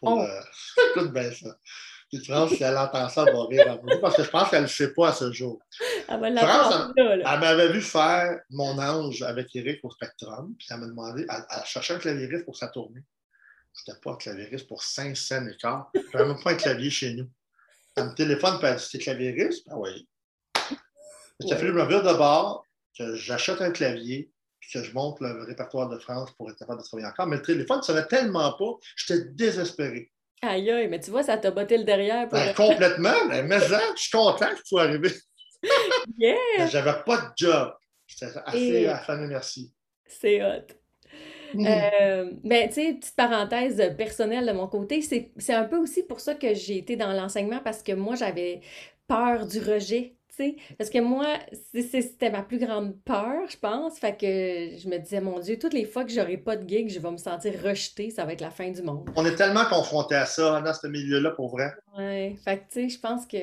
[0.00, 0.20] Pour, oh.
[0.20, 0.40] euh,
[0.90, 1.56] écoute bien ça.
[2.12, 4.66] Puis France, si elle entend ça, elle va rire parce que je pense qu'elle ne
[4.66, 5.58] le sait pas à ce jour.
[5.80, 10.86] Elle France, elle, m'avait vu faire mon ange avec Eric au Spectrum, puis elle m'a
[10.88, 13.00] demandé, elle, cherchait un clavieriste pour sa tournée.
[13.74, 15.90] Je n'étais pas un clavieriste pour cinq scènes et quart.
[15.94, 17.30] Je n'avais même pas un clavier chez nous.
[17.96, 19.66] Elle me téléphone, puis elle dit, c'est clavieriste?
[19.66, 20.06] Ben oui.
[21.40, 24.30] Il a fallu me dire de bord que j'achète un clavier,
[24.70, 27.26] que je monte le répertoire de France pour être capable de travailler encore.
[27.26, 30.12] Mais le téléphone ne sonnait tellement pas, j'étais désespéré.
[30.42, 32.28] Aïe, aïe, mais tu vois, ça t'a botté le derrière.
[32.28, 35.10] Ben, complètement, mais, mais je suis content que tu sois arrivé.
[36.18, 36.66] yeah!
[36.66, 37.72] J'avais pas de job.
[38.08, 39.72] J'étais assez affamé, merci.
[40.06, 40.66] C'est hot.
[41.54, 41.66] Mm.
[41.66, 46.18] Euh, mais tu sais, petite parenthèse personnelle de mon côté, c'est un peu aussi pour
[46.18, 48.62] ça que j'ai été dans l'enseignement parce que moi, j'avais
[49.06, 50.16] peur du rejet
[50.78, 51.26] parce que moi,
[51.74, 53.98] c'était ma plus grande peur, je pense.
[53.98, 56.88] Fait que je me disais, mon Dieu, toutes les fois que j'aurai pas de gig,
[56.88, 59.08] je vais me sentir rejetée, ça va être la fin du monde.
[59.16, 61.72] On est tellement confrontés à ça dans ce milieu-là, pour vrai.
[61.96, 63.38] Oui, fait que tu sais, je pense que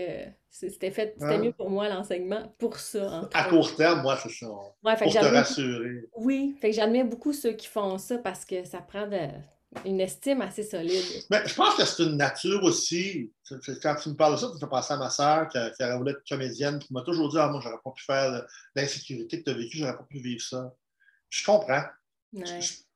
[0.49, 3.29] c'était fait, c'était mieux pour moi l'enseignement pour ça.
[3.33, 4.47] À court terme, moi, c'est ça.
[4.83, 6.09] Ouais, pour te rassurer.
[6.17, 9.27] Oui, fait que j'admire beaucoup ceux qui font ça parce que ça prend de
[9.85, 11.05] une estime assez solide.
[11.29, 13.31] Mais je pense que c'est une nature aussi.
[13.81, 15.83] Quand tu me parles de ça, tu me fais penser à ma soeur qui, qui
[15.83, 19.39] aurait voulu être comédienne, qui m'a toujours dit Ah, moi, j'aurais pas pu faire l'insécurité
[19.39, 20.73] que tu as vécue, j'aurais pas pu vivre ça.
[21.29, 21.83] Je comprends.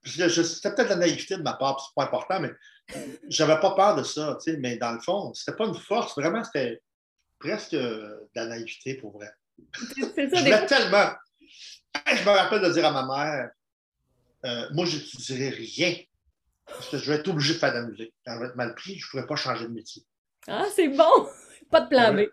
[0.04, 2.52] C'était peut-être la naïveté de ma part, c'est pas important, mais
[3.30, 4.38] j'avais pas peur de ça.
[4.60, 6.82] Mais dans le fond, c'était pas une force, vraiment, c'était
[7.40, 9.32] presque de la naïveté pour vrai.
[10.16, 11.12] C'est ça, je voulais tellement.
[12.08, 13.52] Je me rappelle de dire à ma mère
[14.46, 15.96] euh, Moi, je n'étudierai rien
[16.66, 18.14] parce que je vais être obligé de faire de la musique.
[18.26, 20.04] Quand je vais être mal pris, je ne pourrais pas changer de métier.
[20.48, 21.28] Ah, c'est bon!
[21.72, 22.28] Pas de plan B.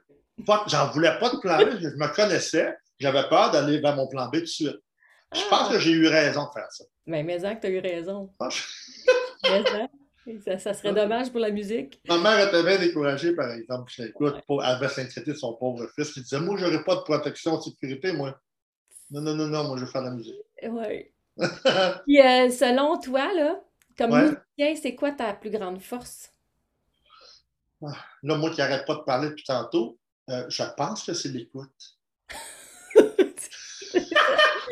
[0.66, 1.70] J'en voulais pas de plan B.
[1.80, 2.76] Je me connaissais.
[2.98, 4.80] J'avais peur d'aller vers mon plan B tout de suite.
[5.32, 5.72] Je pense ah.
[5.72, 6.84] que j'ai eu raison de faire ça.
[7.06, 8.30] Mais mais que tu as eu raison.
[8.38, 8.48] Ah,
[10.44, 12.00] ça, ça, serait dommage pour la musique.
[12.08, 13.92] Ma mère était bien découragée, par exemple.
[13.98, 17.00] Écoute, elle avait s'inquiéter de son pauvre fils qui disait Moi, je n'aurais pas de
[17.00, 18.38] protection de sécurité, moi.
[19.10, 20.34] Non, non, non, non, moi, je vais faire de la musique.
[20.62, 21.10] Oui.
[22.06, 23.60] Puis, euh, selon toi, là,
[24.00, 26.32] comme musicien, c'est quoi ta plus grande force?
[27.82, 31.28] Ah, là, moi qui n'arrête pas de parler depuis tantôt, euh, je pense que c'est
[31.28, 31.70] l'écoute.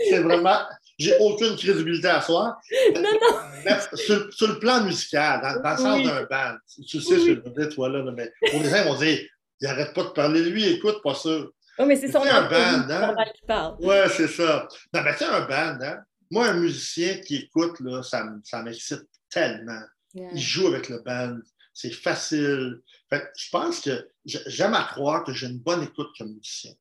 [0.08, 0.58] c'est vraiment.
[0.98, 2.58] J'ai aucune crédibilité à soi.
[2.94, 3.76] Non, non.
[3.94, 6.56] sur, le plan musical, dans, le sens d'un band,
[6.88, 9.20] tu sais ce que je veux dire, toi, là, mais gens, ils vont dire
[9.60, 11.30] il n'arrête pas de parler lui, écoute, pas ça.
[11.78, 13.14] Oui, mais c'est son un band, hein?
[13.34, 13.76] qui parle.
[13.80, 14.68] Oui, c'est ça.
[14.92, 15.98] Non, mais c'est un band, hein?
[16.30, 19.82] Moi, un musicien qui écoute, là, ça, ça m'excite tellement.
[20.14, 21.38] Il joue avec le band.
[21.74, 22.80] C'est facile.
[23.10, 26.72] je pense que j'aime à croire que j'ai une bonne écoute comme musicien.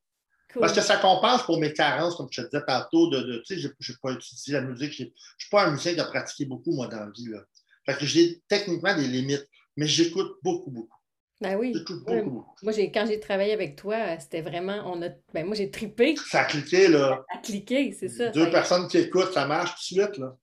[0.58, 3.60] Parce que ça compense pour mes carences, comme je te disais tantôt, de, tu sais,
[3.60, 4.92] je n'ai pas étudié la musique.
[4.92, 7.28] Je ne suis pas un musicien qui a pratiqué beaucoup, moi, dans la vie.
[7.28, 7.40] Là.
[7.84, 10.96] Fait que j'ai techniquement des limites, mais j'écoute beaucoup, beaucoup.
[11.40, 11.72] Ben oui.
[11.74, 12.54] J'écoute beaucoup, beaucoup.
[12.62, 16.16] Moi, quand j'ai travaillé avec toi, c'était vraiment, on a, ben moi, j'ai tripé.
[16.28, 17.24] Ça a cliqué, là.
[17.30, 18.30] Ça a cliqué, c'est ça.
[18.30, 20.36] Deux personnes qui écoutent, ça marche tout de suite, là.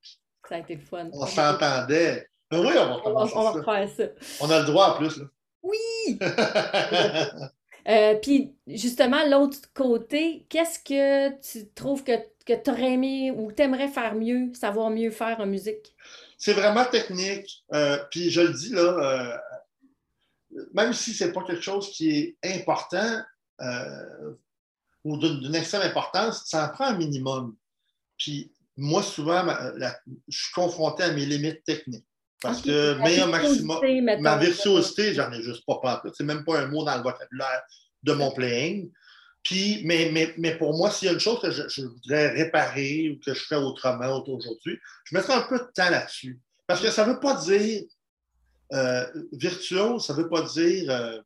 [0.47, 1.09] Ça a été le fun.
[1.11, 2.27] On s'entendait.
[2.51, 4.03] Ben oui, on va, on, on va faire ça.
[4.41, 5.17] On a le droit en plus.
[5.17, 5.25] Là.
[5.63, 6.19] Oui!
[7.87, 13.51] euh, Puis, justement, l'autre côté, qu'est-ce que tu trouves que, que tu aurais aimé ou
[13.51, 15.95] tu aimerais faire mieux, savoir mieux faire en musique?
[16.37, 17.65] C'est vraiment technique.
[17.73, 19.39] Euh, puis, je le dis là,
[20.51, 23.21] euh, même si ce n'est pas quelque chose qui est important
[25.03, 27.55] ou d'une extrême importance, ça en prend un minimum.
[28.17, 29.45] Puis, moi, souvent,
[30.27, 32.05] je suis confronté à mes limites techniques.
[32.41, 33.79] Parce que meilleur maximum,
[34.19, 36.11] ma virtuosité, j'en ai juste pas parlé.
[36.13, 37.63] C'est même pas un mot dans le vocabulaire
[38.03, 38.91] de mon playing.
[39.41, 43.11] Puis, mais, mais, mais pour moi, s'il y a une chose que je, voudrais réparer
[43.11, 46.39] ou que je fais autrement aujourd'hui, je mettrais un peu de temps là-dessus.
[46.67, 47.83] Parce que ça ne veut pas dire
[48.73, 51.21] euh, virtuose, ça ne veut pas dire euh,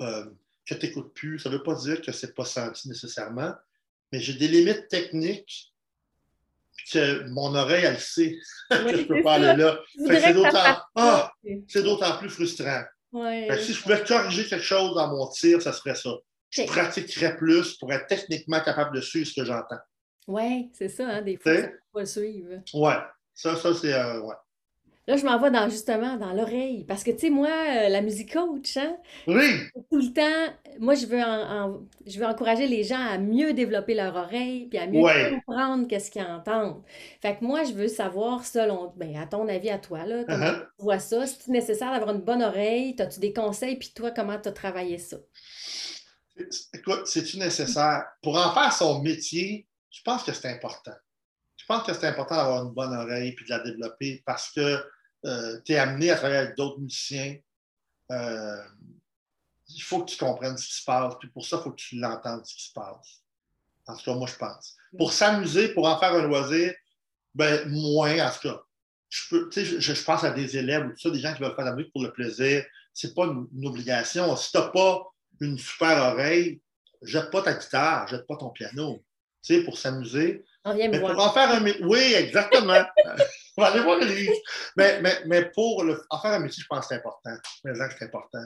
[0.00, 0.24] euh,
[0.66, 3.54] que tu n'écoutes plus, ça ne veut pas dire que ce n'est pas senti nécessairement,
[4.10, 5.74] mais j'ai des limites techniques
[6.92, 8.38] que mon oreille, elle sait
[8.70, 9.78] que je ne peux pas aller là.
[10.94, 11.32] Ah,
[11.68, 12.82] c'est d'autant plus frustrant.
[13.12, 16.10] si je pouvais corriger quelque chose dans mon tir, ça serait ça.
[16.50, 19.78] Je pratiquerais plus pour être techniquement capable de suivre ce que j'entends.
[20.26, 22.62] Oui, c'est ça, hein, des fois, ça ne pas suivre.
[22.74, 22.92] Oui,
[23.34, 23.92] ça, ça c'est.
[23.92, 24.34] Euh, ouais.
[25.08, 26.84] Là, je m'en vais dans, justement dans l'oreille.
[26.84, 28.94] Parce que, tu sais, moi, euh, la musique coach, hein,
[29.26, 29.62] oui.
[29.90, 31.18] tout le temps, moi, je veux,
[32.06, 36.10] je veux encourager les gens à mieux développer leur oreille puis à mieux comprendre qu'est-ce
[36.10, 36.82] qu'ils entendent.
[37.22, 40.44] Fait que moi, je veux savoir, selon, ben, à ton avis, à toi, là, comment
[40.44, 40.66] uh-huh.
[40.78, 41.26] tu vois ça?
[41.26, 42.94] C'est nécessaire d'avoir une bonne oreille?
[42.98, 43.76] As-tu des conseils?
[43.76, 45.16] Puis toi, comment tu as travaillé ça?
[46.74, 48.04] Écoute, c'est-tu nécessaire?
[48.22, 50.92] Pour en faire son métier, je pense que c'est important.
[51.56, 54.78] Je pense que c'est important d'avoir une bonne oreille puis de la développer parce que
[55.24, 57.36] euh, tu es amené à travailler avec d'autres musiciens.
[58.10, 58.62] Euh,
[59.68, 61.14] il faut que tu comprennes ce qui se passe.
[61.20, 63.22] Puis pour ça, il faut que tu l'entendes ce qui se passe.
[63.86, 64.76] En tout cas, moi, je pense.
[64.96, 66.74] Pour s'amuser, pour en faire un loisir,
[67.34, 68.62] ben, moins, en tout cas.
[69.10, 71.54] Je, peux, je, je, pense à des élèves ou tout ça, des gens qui veulent
[71.54, 72.64] faire la musique pour le plaisir.
[72.92, 74.36] C'est pas une, obligation.
[74.36, 75.02] Si tu n'as pas
[75.40, 76.60] une super oreille,
[77.02, 79.02] jette pas ta guitare, jette pas ton piano.
[79.42, 80.44] Tu sais, pour s'amuser.
[80.66, 82.84] Mais pour en faire un Oui, exactement.
[83.58, 84.06] On va aller voir le
[84.76, 86.00] Mais, mais, mais pour le...
[86.10, 87.32] en faire un métier, je pense que c'est important.
[87.64, 88.44] Mais c'est important.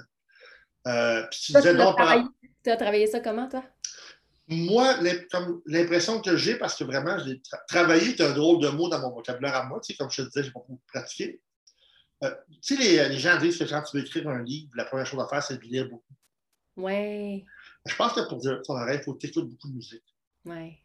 [0.88, 1.98] Euh, puis tu disais donc.
[2.64, 3.62] Tu as travaillé ça comment, toi?
[4.48, 4.96] Moi,
[5.66, 9.10] l'impression que j'ai, parce que vraiment, j'ai travaillé, c'est un drôle de mot dans mon
[9.10, 11.42] vocabulaire à moi, tu sais, comme je te disais, j'ai pas beaucoup pratiqué.
[12.24, 14.84] Euh, tu sais, les, les, gens disent que quand tu veux écrire un livre, la
[14.86, 16.14] première chose à faire, c'est de lire beaucoup.
[16.76, 17.44] Oui.
[17.84, 20.04] Je pense que pour dire ton oreille, il faut que tu écoutes beaucoup de musique.
[20.46, 20.78] Oui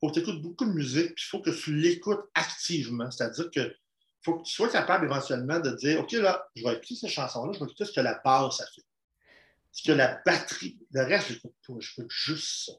[0.00, 3.10] faut que tu écoutes beaucoup de musique, puis il faut que tu l'écoutes activement.
[3.10, 3.74] C'est-à-dire que
[4.22, 7.52] faut que tu sois capable éventuellement de dire OK, là, je vais écouter cette chanson-là,
[7.52, 8.82] je vais écouter ce que la basse a fait.
[9.72, 12.72] Ce que la batterie, le reste, je n'écoute pas, j'écoute juste ça.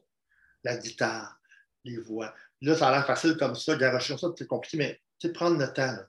[0.64, 1.38] La guitare,
[1.84, 2.34] les voix.
[2.60, 5.58] Là, ça a l'air facile comme ça, garocher ça, c'est compliqué, mais tu sais, prendre
[5.58, 5.92] le temps.
[5.92, 6.06] Là.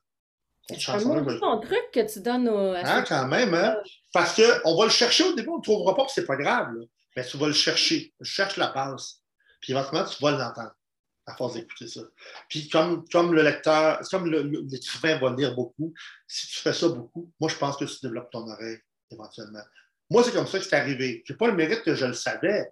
[0.78, 2.74] C'est un truc que tu donnes au.
[2.74, 3.78] Hein, quand même, hein?
[4.14, 6.76] Parce qu'on va le chercher au début, on ne trouvera pas que c'est pas grave.
[7.16, 8.14] Mais tu vas le chercher.
[8.20, 9.22] Je cherche la passe.
[9.62, 10.76] Puis éventuellement, tu vas l'entendre
[11.30, 12.02] à force d'écouter ça.
[12.50, 15.94] Puis comme, comme le lecteur, comme l'écrivain va lire beaucoup,
[16.28, 18.80] si tu fais ça beaucoup, moi, je pense que tu développes ton oreille
[19.12, 19.64] éventuellement.
[20.10, 21.24] Moi, c'est comme ça que c'est arrivé.
[21.26, 22.70] Je n'ai pas le mérite que je le savais.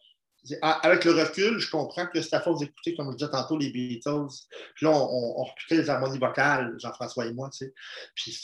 [0.62, 3.70] Avec le recul, je comprends que c'est à force d'écouter, comme je disais tantôt, les
[3.70, 4.28] Beatles.
[4.76, 7.74] Puis là, on, on, les harmonies vocales, Jean-François et moi, tu sais.
[8.16, 8.40] Puis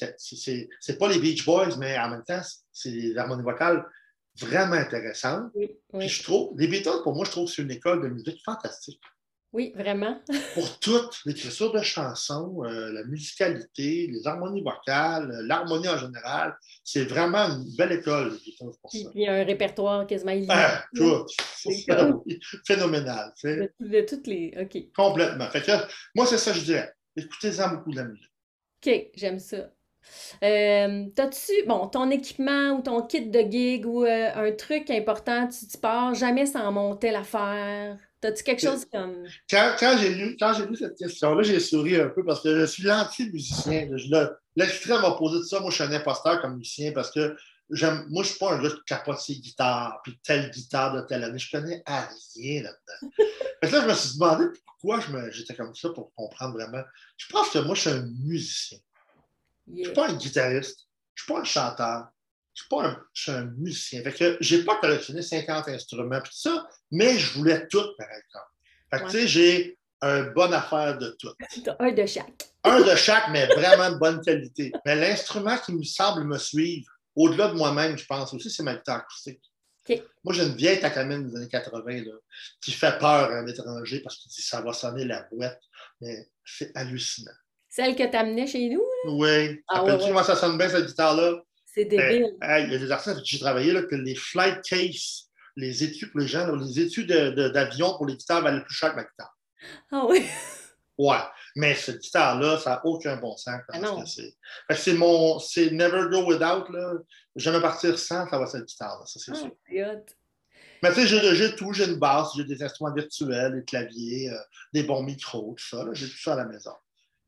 [0.80, 3.86] c'est pas les Beach Boys, mais en même temps, c'est des harmonies vocales
[4.39, 5.52] vraiment intéressantes.
[5.54, 8.43] Puis je trouve, les Beatles, pour moi, je trouve que c'est une école de musique
[8.43, 8.99] fantastique.
[9.54, 10.20] Oui, vraiment.
[10.56, 16.58] pour toute l'écriture de chansons, euh, la musicalité, les harmonies vocales, euh, l'harmonie en général,
[16.84, 18.36] c'est vraiment une belle école.
[18.58, 18.98] Pour ça.
[19.13, 20.54] Il y a un répertoire quasiment illimité.
[20.56, 21.26] Ah, tout.
[22.66, 23.32] Phénoménal.
[23.44, 24.54] De, toutes les.
[24.60, 24.92] OK.
[24.96, 25.48] Complètement.
[25.52, 25.72] Fait que,
[26.16, 26.92] moi, c'est ça que je dirais.
[27.16, 28.32] Écoutez-en beaucoup de la musique.
[28.84, 29.70] OK, j'aime ça.
[30.44, 35.48] Euh, T'as-tu, bon, ton équipement ou ton kit de gig ou euh, un truc important,
[35.48, 37.98] tu, tu pars jamais sans monter l'affaire?
[38.23, 39.27] T'as-tu quelque chose comme.
[39.49, 40.38] Quand, quand j'ai lu,
[40.69, 43.89] lu, cette question-là, j'ai souri un peu parce que je suis l'anti-musicien.
[44.55, 47.36] L'extrême opposé de ça, moi, je suis un imposteur comme musicien parce que moi,
[47.69, 51.25] je ne suis pas un gars qui capote ses guitares, puis telle guitare de telle
[51.25, 51.38] année.
[51.38, 53.12] Je connais à rien là-dedans.
[53.62, 56.83] là, je me suis demandé pourquoi j'étais comme ça pour comprendre vraiment.
[57.17, 58.77] Je pense que moi, je suis un musicien.
[59.67, 60.88] Je ne suis pas un guitariste.
[61.13, 62.07] Je ne suis pas un chanteur
[62.54, 64.04] je suis pas un, je suis un musicien.
[64.04, 68.48] Que j'ai pas collectionné 50 instruments puis ça, mais je voulais tout, par exemple.
[68.92, 71.32] Fait que tu sais, j'ai un bonne affaire de tout.
[71.80, 72.50] Un de chaque.
[72.63, 74.72] Un de chaque, mais vraiment de bonne qualité.
[74.86, 78.76] Mais l'instrument qui me semble me suivre, au-delà de moi-même, je pense aussi, c'est ma
[78.76, 79.42] guitare acoustique.
[80.24, 82.12] Moi, j'ai une vieille Takamine des années 80 là,
[82.62, 85.60] qui fait peur à un étranger parce qu'il dit ça va sonner la boîte.
[86.00, 87.32] Mais c'est hallucinant.
[87.70, 88.82] Celle que tu amenais chez nous?
[88.82, 89.12] Là?
[89.12, 89.63] Oui.
[89.68, 91.42] Ah, ouais, comment ça sonne bien cette guitare-là?
[91.73, 92.38] C'est ben, débile.
[92.41, 96.12] il y a des artistes que j'ai travaillé là, que les flight cases, les études
[96.12, 99.36] pour les gens, les études d'avion pour les guitares valent plus cher que ma guitare.
[99.91, 100.23] Ah oui?
[100.97, 101.17] Ouais,
[101.55, 103.59] mais cette guitare-là, ça n'a aucun bon sens.
[103.69, 105.39] Ah c'est mon.
[105.39, 106.71] C'est never go without.
[106.71, 106.93] Là.
[107.36, 109.03] Jamais partir sans, ça va cette guitare-là.
[109.07, 109.51] Ça, c'est ah, sûr.
[110.83, 111.73] Mais tu sais, j'ai tout.
[111.73, 114.38] J'ai une basse, j'ai des instruments virtuels, des claviers, euh,
[114.71, 115.83] des bons micros, tout ça.
[115.93, 116.73] J'ai tout ça à la maison.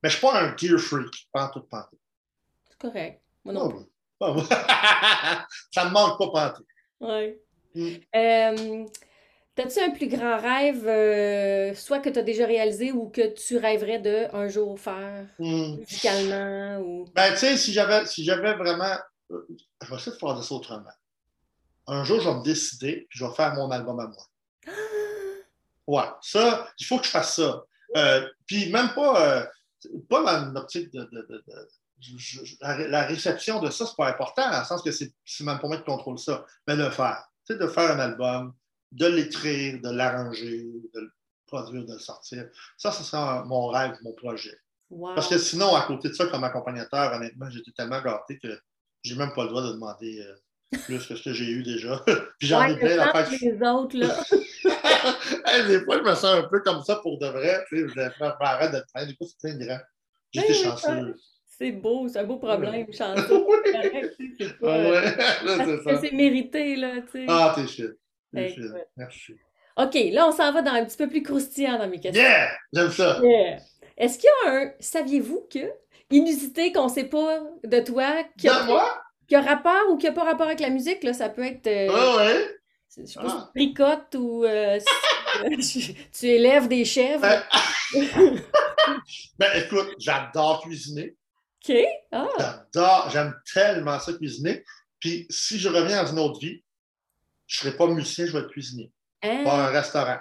[0.03, 1.97] Mais je ne suis pas un gear freak, pas tout, pas tout.
[2.69, 3.21] C'est correct.
[3.43, 3.94] Moi non plus.
[5.71, 6.67] ça ne manque pas pantoute.
[7.01, 7.35] Oui.
[7.75, 7.95] Mm.
[8.15, 8.85] Euh,
[9.55, 13.55] T'as-tu un plus grand rêve, euh, soit que tu as déjà réalisé ou que tu
[13.57, 15.77] rêverais de un jour faire Hmm.
[15.77, 17.05] musicalement ou?
[17.15, 18.97] Ben, tu sais, si j'avais si j'avais vraiment.
[19.31, 19.47] euh,
[19.81, 20.89] Je vais essayer de faire ça autrement.
[21.87, 24.25] Un jour, je vais me décider, puis je vais faire mon album à moi.
[25.87, 27.63] Ouais, ça, il faut que je fasse ça.
[27.95, 29.45] Euh, puis même pas, euh,
[30.09, 30.99] pas dans l'optique de.
[31.03, 31.67] de- de- de-
[32.17, 35.59] je- la, la réception de ça, c'est pas important, dans le sens que c'est même
[35.59, 37.23] pas moi qui contrôle ça, mais le faire.
[37.47, 38.53] Tu sais, de faire un album,
[38.91, 40.63] de l'écrire, de l'arranger,
[40.93, 41.11] de le
[41.47, 42.47] produire, de le sortir.
[42.77, 44.57] Ça, ce sera mon rêve, mon projet.
[44.89, 45.15] Wow.
[45.15, 48.59] Parce que sinon, à côté de ça, comme accompagnateur, honnêtement, j'étais tellement gâté que
[49.03, 52.03] j'ai même pas le droit de demander euh, plus que ce que j'ai eu déjà.
[52.39, 53.29] Puis j'en ai plein le d'affaires.
[53.29, 54.15] que les autres, là.
[55.45, 57.63] Hey, des fois, je me sens un peu comme ça pour de vrai.
[57.69, 59.05] Tu sais, je m'arrête de te faire.
[59.07, 59.79] Des fois, c'est grand.
[60.31, 61.15] J'étais Oui, oui, chanceux.
[61.57, 63.45] C'est beau, c'est un beau problème, chanceux.
[63.47, 63.55] Oui.
[63.63, 65.01] C'est c'est Ah ouais,
[65.85, 67.25] là, mérité, là, tu sais.
[67.29, 67.91] Ah, t'es shit.
[68.33, 68.55] T'es.
[68.97, 69.33] Merci.
[69.77, 72.21] OK, là, on s'en va dans un petit peu plus croustillant dans mes questions.
[72.23, 72.49] Yeah!
[72.73, 73.19] J'aime ça.
[73.23, 73.59] Yeah.
[73.97, 75.71] Est-ce qu'il y a un, saviez-vous que,
[76.11, 79.01] inusité qu'on sait pas de toi, qui a, moi?
[79.27, 81.67] qui a rapport ou qui a pas rapport avec la musique, là, ça peut être,
[81.67, 82.47] euh, Ah ouais.
[82.97, 83.49] je sais pas si Ah.
[83.55, 84.79] tu tricotes ou euh,
[85.59, 87.25] si, euh, tu élèves des chèvres.
[87.25, 88.37] Euh,
[89.39, 91.15] Ben écoute, j'adore cuisiner.
[91.69, 91.75] OK.
[92.11, 92.27] Ah,
[92.73, 94.63] J'adore, j'aime tellement ça cuisiner.
[94.99, 96.63] Puis si je reviens dans une autre vie,
[97.47, 98.91] je ne serai pas musicien, je vais être cuisinier.
[99.23, 99.43] hein?
[99.43, 100.19] Pas un restaurant.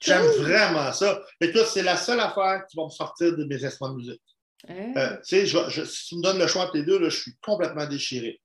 [0.00, 0.42] J'aime Cool.
[0.42, 1.20] vraiment ça.
[1.40, 4.22] Écoute, c'est la seule affaire qui va me sortir de mes instruments de musique.
[4.68, 4.92] Hein?
[4.96, 7.34] Euh, tu sais, si tu me donnes le choix entre les deux, là, je suis
[7.42, 8.40] complètement déchiré.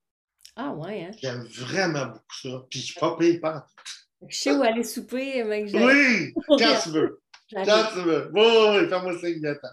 [0.56, 1.12] Ah ouais, hein?
[1.22, 2.50] J'aime vraiment beaucoup ça.
[2.70, 3.66] Puis je suis pas payé pas.
[4.28, 5.70] Je sais où aller souper, mec.
[5.74, 7.22] Oui, quand tu veux.
[7.54, 8.30] Quand tu veux.
[8.34, 9.68] Oui, oui, oui, fais-moi signe de temps.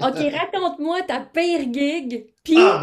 [0.00, 2.78] OK, raconte-moi ta pire gig, puis Oh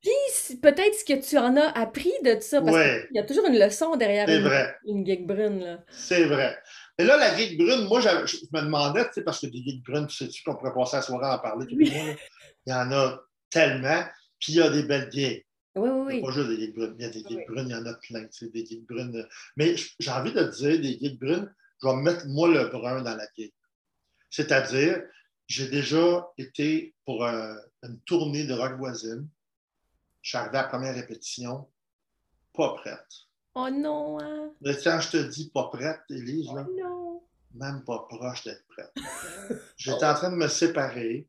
[0.00, 3.04] puis peut-être ce que tu en as appris de ça, parce Ouais.
[3.08, 4.76] qu'il y a toujours une leçon derrière une, vrai.
[4.86, 5.82] une gig brune.
[5.90, 6.58] C'est vrai.
[6.98, 8.08] Et là, la geek brune, moi, je
[8.52, 11.02] me demandais, tu sais, parce que des geeks brunes, tu sais-tu qu'on pourrait passer la
[11.02, 12.14] soirée à en parler, et moi, là?
[12.66, 14.04] Il y en a tellement.
[14.38, 15.44] Puis il y a des belles gigs.
[15.74, 16.20] Oui, oui, oui.
[16.22, 16.94] pas juste des geeks brunes.
[16.98, 17.38] Il y a des Oui.
[17.48, 18.22] brunes, il y en a plein.
[18.24, 19.26] tu sais, Des geeks brunes.
[19.56, 23.00] Mais j'ai envie de te dire, des geeks brunes, je vais mettre moi le brun
[23.02, 23.54] dans la geek.
[24.30, 25.02] C'est-à-dire,
[25.52, 29.28] j'ai déjà été pour un- une tournée de rock voisine.
[30.22, 31.68] Je suis arrivé à la première répétition,
[32.54, 33.06] pas prête.
[33.54, 34.50] Oh non, hein?
[34.62, 37.22] Mais quand je te dis pas prête, Élise, Oh là, non.
[37.54, 38.92] même pas proche d'être prête.
[39.76, 41.28] J'étais en train de me séparer.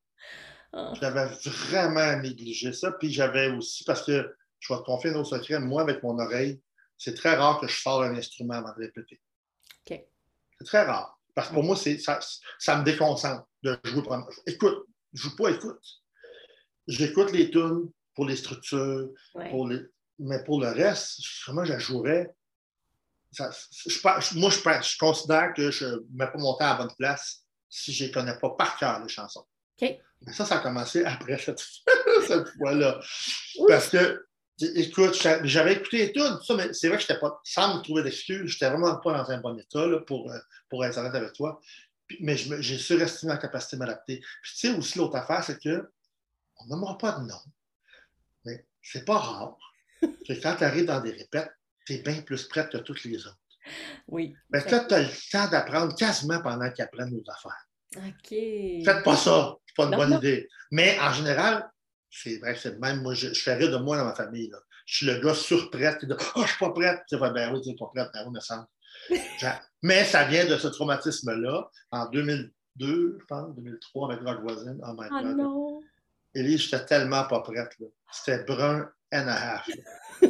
[0.71, 0.93] Ah.
[1.01, 2.91] J'avais vraiment négligé ça.
[2.93, 6.17] Puis j'avais aussi, parce que je vais te confier un autre secret, moi, avec mon
[6.17, 6.61] oreille,
[6.97, 9.19] c'est très rare que je sors un instrument avant de répéter.
[9.85, 9.99] OK.
[10.59, 11.19] C'est très rare.
[11.35, 12.19] Parce que pour moi, ça,
[12.59, 14.03] ça me déconcentre de jouer.
[14.03, 14.17] Pour...
[14.45, 15.79] Écoute, je joue pas, écoute.
[16.87, 19.49] J'écoute les tunes pour les structures, Ouais.
[19.49, 19.81] pour les...
[20.19, 22.29] mais pour le reste, vraiment, je jouerais.
[23.31, 23.49] Ça-
[23.87, 26.83] je moi, je, pense- je considère que je ne mets pas mon temps à la
[26.85, 29.45] bonne place si je ne connais pas par cœur les chansons.
[29.81, 31.59] Mais ça, ça a commencé après cette,
[32.27, 32.99] cette fois-là.
[33.67, 34.23] Parce que,
[34.61, 37.39] écoute, j'a- j'avais écouté les tunes, tout ça, mais c'est vrai que je n'étais pas,
[37.43, 40.37] sans me trouver d'excuses, je n'étais vraiment pas dans un bon état là, pour, euh,
[40.69, 41.59] pour être honnête avec toi.
[42.07, 44.19] Puis- mais j'ai surestimé ma capacité de m'adapter.
[44.41, 45.89] Puis tu sais aussi, l'autre affaire, c'est que
[46.59, 47.39] on nommera pas de nom,
[48.45, 49.57] mais c'est pas rare
[50.01, 51.51] que quand tu arrives dans des répètes,
[51.85, 53.37] tu es bien plus prête que toutes les autres.
[54.07, 54.35] Oui.
[54.49, 57.67] Mais là, tu as le temps d'apprendre quasiment pendant qu'ils apprennent nos affaires.
[57.95, 58.29] OK.
[58.85, 60.17] Faites pas ça, c'est pas une Non, bonne non.
[60.17, 60.49] idée.
[60.71, 61.69] Mais en général,
[62.13, 63.01] c'est vrai, c'est même.
[63.01, 64.49] Moi, je, je fais rire de moi dans ma famille.
[64.49, 64.59] là.
[64.85, 67.01] Je suis le gars surprête qui dit Oh, je suis pas prête.
[67.09, 68.67] Tu sais, ben oui, tu n'es pas prête, ben oui, me semble.
[69.39, 74.79] J'a- Mais ça vient de ce traumatisme-là, en 2002, je pense, 2003, avec Rock Voisine.
[74.87, 75.83] Oh my Oh God.
[76.35, 77.71] Élise, j'étais tellement pas prête.
[77.79, 77.87] là.
[78.11, 79.67] C'était brun and a half.
[79.67, 80.29] là.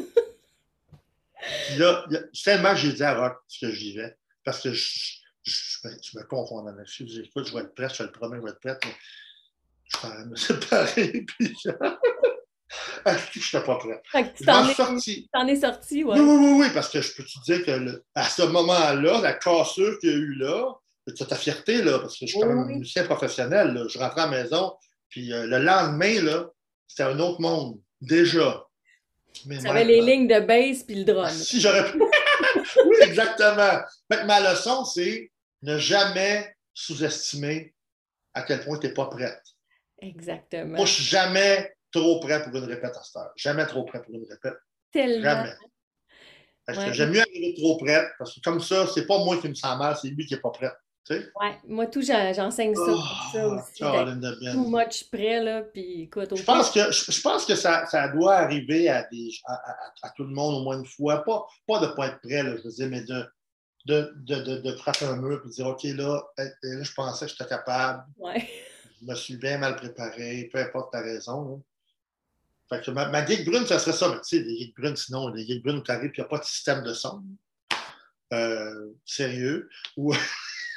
[1.68, 2.06] Puis là,
[2.44, 6.26] tellement j'ai dit à Rock ce que j'y vais, parce que je, je, je me-
[6.86, 7.10] je suite.
[7.10, 8.80] Je dis, écoute, je vais être prête, je te le promets, je vais être prête.
[8.86, 8.94] mais
[9.94, 11.26] je suis en train de me séparer.
[11.30, 11.70] Puis je
[13.58, 14.02] n'étais pas prête.
[14.12, 15.30] Fait que tu t'en es, sorti.
[15.32, 16.20] t'en es sorti, ouais.
[16.20, 19.22] Oui, oui, oui, oui, parce que je peux te dire que le- à ce moment-là,
[19.22, 20.74] la cassure qu'il y a eu là,
[21.16, 22.74] tu ta fierté, là, parce que je suis quand même oui.
[22.76, 23.74] un musicien professionnel.
[23.74, 23.86] là.
[23.90, 24.74] Je rentrais à la maison,
[25.10, 26.50] puis euh, le lendemain, là,
[26.88, 28.64] c'était un autre monde, déjà.
[29.46, 31.30] Mais Tu avais les là, lignes de bass puis le drum.
[31.30, 32.00] Si j'aurais pu.
[32.86, 33.82] oui, exactement.
[34.12, 35.32] Fait que ma leçon, c'est
[35.64, 37.74] ne jamais sous-estimer
[38.34, 39.42] à quel point tu n'es pas prête.
[40.04, 40.78] Exactement.
[40.78, 43.32] Moi, je suis jamais trop prêt pour une répète à cette heure.
[43.36, 44.58] Jamais trop prêt pour une répète.
[44.92, 45.24] Tellement.
[45.24, 45.54] Jamais.
[46.70, 46.94] Ouais.
[46.94, 49.78] j'aime mieux arriver trop prête, parce que comme ça, c'est pas moi qui me sens
[49.78, 50.72] mal, c'est lui qui n'est pas prêt.
[51.06, 51.30] Tu sais?
[51.42, 53.02] Ouais, moi, tout, j'en- j'enseigne ça Oh,
[53.34, 53.84] ça aussi.
[53.84, 54.38] Ben.
[54.54, 57.86] Too much près, là, puis écoute, au Je pense que, je, je pense que ça,
[57.88, 61.22] ça doit arriver à, des, à, à- à tout le monde au moins une fois.
[61.26, 63.26] Pas, pas de ne pas être prêt, là, je veux dire, mais de
[63.86, 67.32] de, de, de, frapper un mur et de dire OK, là, là, je pensais que
[67.32, 68.04] j'étais capable.
[68.18, 68.48] Ouais.
[69.04, 71.62] Je me suis bien mal préparé, peu importe ta raison.
[72.72, 72.80] Hein.
[72.80, 74.10] Que ma, ma brune, ça serait ça.
[74.10, 76.26] Mais tu sais, des gigs brunes, sinon, des gigs brunes où tu arrives il n'y
[76.26, 77.22] a pas de système de son.
[78.32, 79.70] Euh, sérieux.
[79.98, 80.16] Où,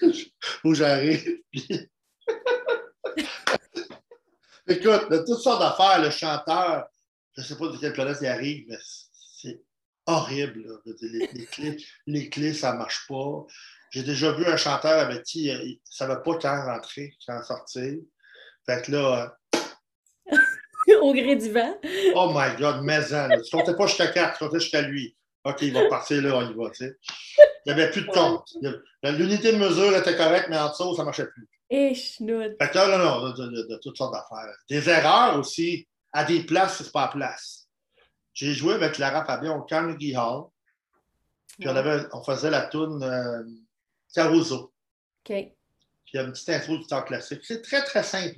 [0.64, 1.41] où j'arrive.
[4.68, 6.89] Écoute, de toutes sortes d'affaires, le chanteur,
[7.37, 9.62] je ne sais pas de quelle planète il arrive, mais c'est
[10.05, 10.83] horrible.
[11.01, 13.47] Les, clés, les clés, ça ne marche pas.
[13.91, 17.43] J'ai déjà vu un chanteur avec qui euh, il ne savait pas quand rentrer, quand
[17.43, 17.95] sortir.
[18.69, 19.37] Fait que là.
[19.55, 21.79] Euh, Au gré du vent.
[22.14, 25.17] Oh my God, mais Tu ne comptais pas jusqu'à 4, tu comptais jusqu'à lui.
[25.45, 26.71] OK, il va partir là, on y va.
[26.71, 26.97] Tu sais.
[27.64, 28.49] Il n'y avait plus de compte.
[29.03, 31.49] L'unité de mesure était correcte, mais en dessous, ça ne marchait plus.
[31.71, 32.57] Et chenoute.
[32.61, 34.55] Fait que là, non, de, toutes sortes d'affaires.
[34.69, 37.69] Des erreurs aussi, à des places, c'est pas à place.
[38.35, 40.47] J'ai joué avec Lara Fabian au Carnegie Hall.
[41.59, 43.43] Puis on, avait, on faisait la toune euh,
[44.14, 44.73] Caruso.
[45.29, 45.56] OK.
[46.07, 47.41] Puis il y a une petite intro du temps classique.
[47.43, 48.37] C'est très, très simple.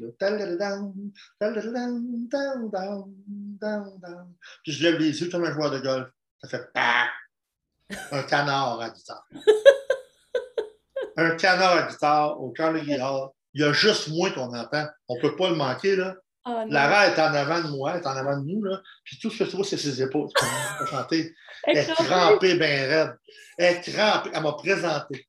[4.64, 6.08] Puis je lève les yeux comme un joueur de golf.
[6.42, 6.66] Ça fait
[8.10, 9.28] un canard à guitare.
[11.18, 13.28] un canard à guitare au Carnegie Hall.
[13.52, 14.86] Il y a juste moi qu'on entend.
[15.08, 15.96] On ne peut pas le manquer.
[15.96, 16.14] Là.
[16.46, 18.62] Oh, Lara est en avant de moi, est en avant de nous.
[18.62, 18.80] Là.
[19.04, 20.30] Puis tout ce que je trouve, c'est ses épaules.
[20.80, 21.34] Elle chanter.
[21.64, 23.16] Elle est crampée, bien raide.
[23.58, 24.30] Elle est crampée.
[24.32, 25.28] Elle m'a présenté.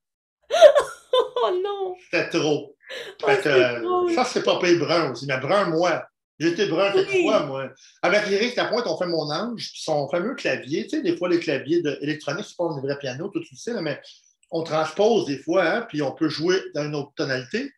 [1.41, 1.95] Oh non!
[2.03, 2.75] C'était trop.
[3.23, 5.25] Oh, ça, c'est pas payé brun aussi.
[5.27, 6.03] Mais brun, moi.
[6.39, 7.69] J'étais brun quelques fois, moi.
[8.01, 10.83] Avec Eric Lapointe, on fait mon ange, puis son fameux clavier.
[10.83, 14.01] Tu sais, des fois, les claviers électroniques, c'est pas un vrai piano, tout sais, mais
[14.49, 17.71] on transpose des fois, hein, puis on peut jouer dans une autre tonalité.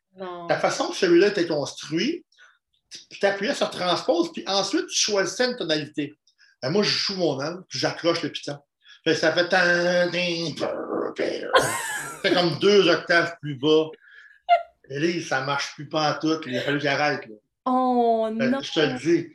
[0.47, 2.23] La façon que celui-là était construit,
[3.09, 6.13] tu appuyais sur transpose, puis ensuite, tu choisissais une tonalité.
[6.61, 8.57] Ben, moi, je joue mon ange, puis j'accroche le piton.
[9.05, 9.49] ça fait
[12.21, 13.87] C'est comme deux octaves plus bas.
[14.89, 16.41] Et là, ça marche plus pas en tout.
[16.47, 17.25] Il a fallu qu'il arrête.
[17.25, 17.35] Là.
[17.65, 18.59] Oh non!
[18.61, 19.27] Je te le dis.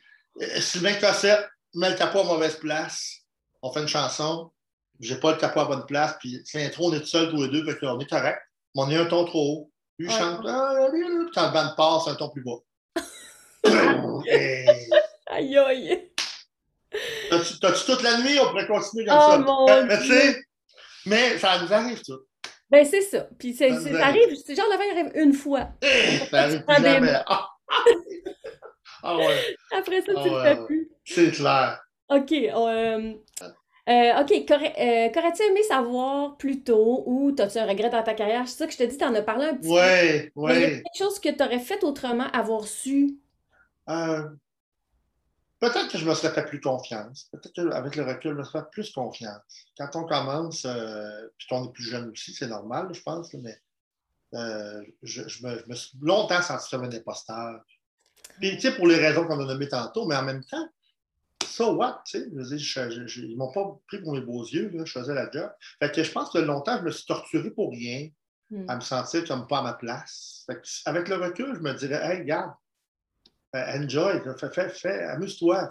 [0.43, 3.20] Euh, Sylvain Cossette, mets le capot à mauvaise place.
[3.62, 4.51] On fait une chanson.
[5.01, 6.16] J'ai pas le capot à bonne place.
[6.20, 7.64] Puis l'intro, on est tout seul tous les deux.
[7.64, 8.41] Fait on est correct.
[8.74, 9.70] Mais on est un ton trop haut.
[9.99, 10.45] Lui, il chante.
[10.47, 10.89] Ah,
[11.35, 12.59] quand le band passe, c'est un ton plus bas.
[15.29, 16.12] Aïe aïe!
[17.31, 18.39] T'as-tu toute la nuit?
[18.41, 19.39] On pourrait continuer comme oh, ça.
[19.39, 20.45] Mon mais, Dieu.
[21.07, 22.20] Mais ça nous arrive, tout.
[22.68, 23.28] Ben, c'est ça.
[23.38, 25.68] Puis ça, ça arrive, c'est genre d'affaire arrive une fois.
[26.30, 27.12] ça arrive plus jamais.
[29.02, 29.57] Ah ouais.
[29.72, 30.90] Après ça, ah tu le fais plus.
[31.04, 31.80] C'est clair.
[32.09, 32.32] OK.
[32.32, 33.14] Euh,
[33.88, 34.32] euh, OK.
[34.32, 38.48] Euh, qu'aurais-tu aimé savoir plus tôt ou as-tu un regret dans ta carrière?
[38.48, 40.40] C'est ça que je te dis, tu en as parlé un petit ouais, peu.
[40.40, 40.82] Ouais, ouais.
[40.82, 43.16] quelque chose que tu aurais fait autrement, avoir su?
[45.59, 47.28] Peut-être que je me serais fait plus confiance.
[47.32, 49.40] Peut-être qu'avec le recul, je me serais fait plus confiance.
[49.78, 50.66] Quand on commence,
[51.38, 53.59] puis qu'on est plus jeune aussi, c'est normal, je pense, mais
[54.32, 54.38] je,
[55.46, 57.61] me, je, me, suis longtemps senti comme un imposteur.
[58.38, 60.68] Puis, tu sais, pour les raisons qu'on a nommées tantôt, mais en même temps,
[61.46, 64.84] so what, tu sais, je, ils ne m'ont pas pris pour mes beaux yeux, là,
[64.84, 65.50] je faisais la job.
[65.78, 68.11] Fait que je pense que longtemps, je me suis torturé pour rien,
[68.50, 68.64] Hmm.
[68.68, 70.44] à me sentir comme pas à ma place.
[70.46, 72.54] Fait que, avec le recul, je me dirais, hey, regarde, euh,
[73.55, 75.70] enjoy, fais, fais, fais amuse-toi,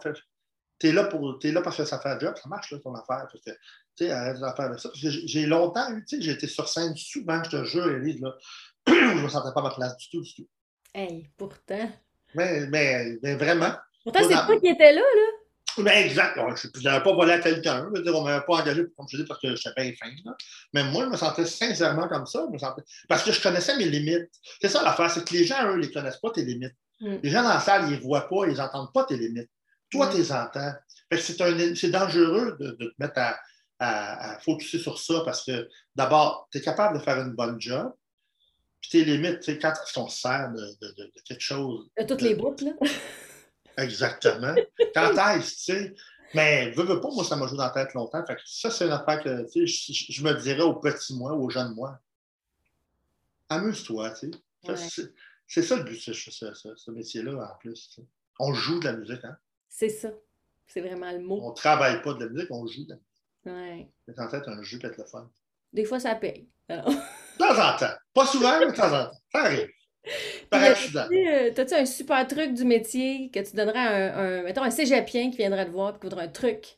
[0.79, 2.93] t'es là, pour, es là parce que ça fait un job, ça marche là, ton
[2.93, 3.27] affaire.
[3.31, 3.51] Tu
[3.95, 4.89] sais, arrête de faire avec ça.
[4.93, 8.35] J'ai longtemps eu, tu sais, j'ai été sur scène souvent, je te jure, Élise, là,
[8.87, 10.47] je ne me sentais pas à ma place du tout, du tout.
[10.93, 11.89] Hey, pourtant.
[12.33, 13.73] Mais, mais, mais vraiment.
[14.03, 15.45] Pourtant, c'est toi qui étais là, là.
[15.77, 16.39] Ben exact.
[16.75, 17.85] Je n'avais pas volé à quelqu'un.
[17.87, 20.09] On ne m'avait pas engagé, comme je dis, parce que j'étais bien fin.
[20.23, 20.35] Là.
[20.73, 22.45] Mais moi, je me sentais sincèrement comme ça.
[22.47, 22.81] Je me sentais...
[23.09, 24.29] Parce que je connaissais mes limites.
[24.61, 26.75] C'est ça l'affaire, c'est que les gens, eux, ne les connaissent pas, tes limites.
[27.01, 27.15] Mm.
[27.23, 29.49] Les gens dans la salle, ils ne voient pas, ils n'entendent pas tes limites.
[29.91, 30.11] Toi, Mm.
[30.11, 30.73] tu les entends.
[31.11, 33.37] C'est, dangereux de, de te mettre à,
[33.79, 37.59] à, à focuser sur ça parce que d'abord, tu es capable de faire une bonne
[37.61, 37.93] job.
[38.81, 42.21] Puis tes limites, tu sais, quand qu'on se sert de, de- quelque chose De toutes
[42.21, 42.73] les boucles, là.
[43.83, 44.55] Exactement.
[44.93, 45.95] Quand est-ce, tu sais?
[46.33, 48.25] Mais veux, veux pas, moi, ça m'a joué dans la tête longtemps.
[48.25, 51.33] Fait que ça, c'est une affaire que, tu sais, je, me dirais au petit moi,
[51.33, 51.99] au jeune moi.
[53.49, 55.01] Amuse-toi, tu sais.
[55.03, 55.09] Ouais.
[55.47, 57.99] C'est, ça le but de ce, ce- ce- ce métier-là, en plus.
[58.39, 59.37] On joue de la musique, hein?
[59.69, 60.09] C'est ça.
[60.67, 61.39] C'est vraiment le mot.
[61.43, 63.11] On travaille pas de la musique, on joue de la musique.
[63.45, 63.87] Ouais.
[64.07, 65.29] C'est en fait un jeu peut être le fun.
[65.71, 66.47] Des fois, ça paye.
[66.67, 66.89] Alors.
[66.89, 66.95] De
[67.37, 67.93] temps en temps.
[68.13, 69.11] Pas souvent, mais de temps en temps.
[69.31, 69.69] Ça arrive.
[70.49, 71.07] Par Puis, accident.
[71.11, 74.69] euh, T'as-tu un super truc du métier que tu donnerais à un, un- mettons, un
[74.71, 76.77] cégepien qui viendrait te voir et qui voudrait un truc?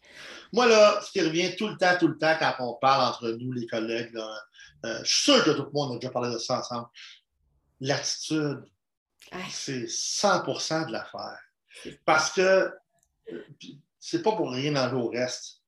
[0.53, 3.29] Moi, là, ce qui revient tout le temps, tout le temps, quand on parle entre
[3.31, 4.33] nous, les collègues, là,
[4.85, 6.87] euh, je suis sûr que tout le monde a déjà parlé de ça ensemble.
[7.79, 8.63] L'attitude,
[9.49, 11.39] c'est 100% de l'affaire.
[12.05, 12.71] Parce que,
[13.31, 13.43] euh,
[13.99, 15.61] c'est pas pour rien enlever au reste,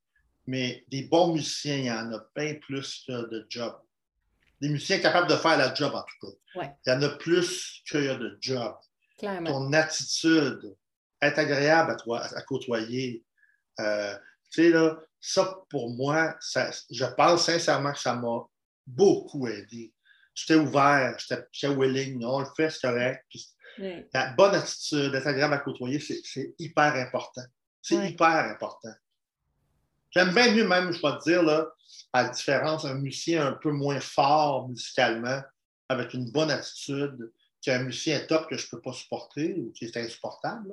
[0.47, 3.79] mais des bons musiciens, il y en a bien plus que de jobs.
[4.61, 6.59] des musiciens capables de faire la job, en tout cas.
[6.59, 6.75] Ouais.
[6.85, 8.75] Il y en a plus qu'il y a de job.
[9.17, 9.51] Clairement.
[9.51, 10.75] Ton attitude,
[11.21, 13.23] être agréable à toi, à côtoyer.
[13.79, 14.17] Euh,
[14.51, 18.45] tu sais, là, ça, pour moi, ça, je pense sincèrement que ça m'a
[18.85, 19.93] beaucoup aidé.
[20.39, 23.25] J'étais ouvert, j'étais willing, on le fait, c'est correct.
[24.13, 27.43] La bonne attitude, être agréable à côtoyer, c'est hyper important.
[27.81, 28.93] C'est hyper important.
[30.11, 31.67] J'aime bien mieux même, je vais te dire, là,
[32.13, 35.41] à la différence, un musicien un peu moins fort musicalement,
[35.87, 37.31] avec une bonne attitude,
[37.61, 40.71] qu'un musicien top que je ne peux pas supporter ou qui est insupportable.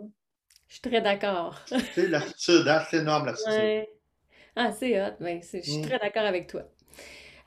[0.69, 1.61] Je suis très d'accord.
[1.95, 3.87] c'est l'attitude, hein, c'est énorme l'attitude.
[4.55, 5.87] Ah, c'est hot, ben, je suis mm.
[5.87, 6.63] très d'accord avec toi.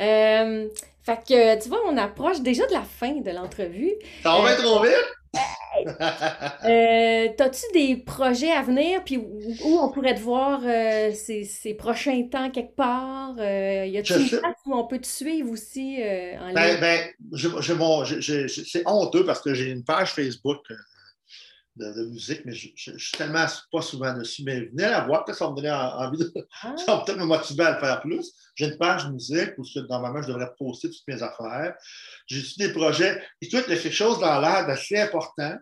[0.01, 0.69] Euh,
[1.09, 3.93] fait que, tu vois, on approche déjà de la fin de l'entrevue.
[4.23, 4.93] Ça va euh, trop vite?
[6.65, 11.73] Euh, T'as-tu des projets à venir, puis où, on pourrait te voir euh, ces, ces,
[11.73, 13.35] prochains temps quelque part?
[13.39, 16.79] Euh, y a-t-il une place où on peut te suivre aussi euh, en ben, ligne?
[16.81, 17.09] Ben,
[18.47, 20.65] c'est honteux parce que j'ai une page Facebook
[21.79, 24.43] de, musique, mais je, ne suis tellement pas souvent dessus.
[24.43, 26.33] Mais venez la voir, peut-être ça va me donner envie de.
[26.61, 26.75] Ah.
[26.77, 28.33] Ça va peut-être me motiver à le faire plus.
[28.55, 31.73] J'ai une page musique où normalement je devrais poster toutes mes affaires.
[32.27, 33.23] J'ai des projets.
[33.41, 35.57] Écoute, il y a quelque chose dans l'air d'assez important.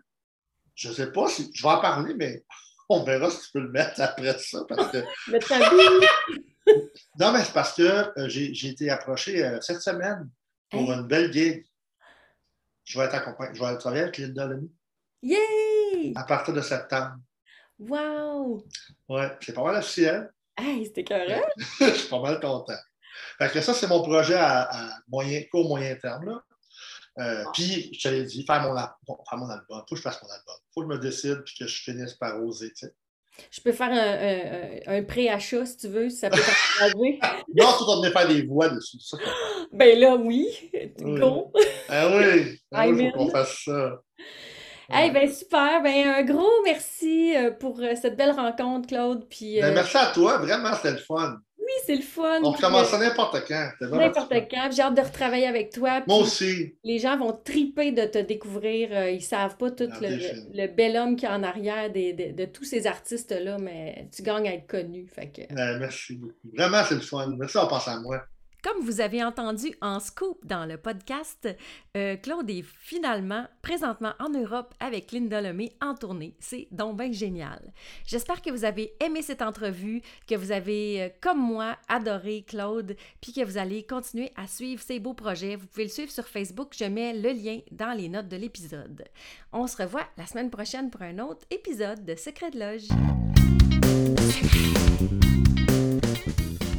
[0.74, 2.42] Je ne sais pas si je vais en parler, mais
[2.88, 4.64] on verra si tu peux le mettre après ça.
[4.68, 4.98] Parce que...
[7.20, 10.28] non, mais c'est parce que euh, j'ai été approché euh, cette semaine
[10.70, 11.64] pour une belle gig.
[12.84, 13.54] Je vais être accompagné.
[13.54, 14.68] Je vais travailler avec Linda Lamy.
[15.22, 15.67] Yay!
[16.14, 17.16] À partir de septembre.
[17.78, 18.64] Wow!
[19.08, 20.30] Ouais, c'est pas mal officiel.
[20.56, 21.52] Hey, c'était correct!
[21.80, 22.78] je suis pas mal content.
[23.38, 24.68] Fait que ça, c'est mon projet à,
[25.08, 26.26] moyen, court, moyen terme.
[26.26, 26.42] Là.
[27.18, 27.50] Euh, ah.
[27.52, 29.82] Puis, je te l'ai dit, faire mon, faire mon album.
[29.88, 30.54] Faut que je fasse mon album.
[30.74, 32.70] Faut que je me décide puis que je finisse par oser.
[32.70, 32.94] Tu sais.
[33.50, 37.20] Je peux faire un, un, un pré-achat si tu veux, si ça peut t'encourager.
[37.54, 38.98] non, tu vas venir faire des voix dessus.
[39.00, 39.16] Ça,
[39.72, 40.48] ben là, oui.
[40.98, 41.52] Go!
[41.88, 42.60] Ah oui!
[42.72, 44.00] Ah il faut qu'on fasse ça.
[44.90, 49.26] Eh ben super, ben un gros merci euh, pour euh, cette belle rencontre, Claude.
[49.28, 51.38] Puis, ben, merci à toi, vraiment, c'était le fun.
[51.58, 52.40] Oui, c'est le fun.
[52.42, 53.68] On recommence n'importe quand.
[53.82, 54.70] N'importe quand.
[54.74, 56.02] J'ai hâte de retravailler avec toi.
[56.06, 56.74] Moi aussi.
[56.82, 58.88] Les gens vont triper de te découvrir.
[58.92, 62.64] Euh, ils ne savent pas tout le, bel homme qui est en arrière de, tous
[62.64, 65.06] ces artistes-là, mais tu gagnes à être connu.
[65.14, 65.52] Fait que...
[65.52, 66.32] Ben, merci beaucoup.
[66.56, 67.34] Vraiment, c'est le fun.
[67.38, 68.22] Merci d'avoir pensé à moi.
[68.62, 71.48] Comme vous avez entendu en scoop dans le podcast,
[71.96, 76.34] euh, Claude est finalement présentement en Europe avec Linda Lemay en tournée.
[76.40, 77.72] C'est donc bien génial.
[78.04, 82.96] J'espère que vous avez aimé cette entrevue, que vous avez, euh, comme moi, adoré Claude,
[83.20, 85.54] puis que vous allez continuer à suivre ses beaux projets.
[85.54, 86.74] Vous pouvez le suivre sur Facebook.
[86.76, 89.04] Je mets le lien dans les notes de l'épisode.
[89.52, 92.88] On se revoit la semaine prochaine pour un autre épisode de Secret de Loge.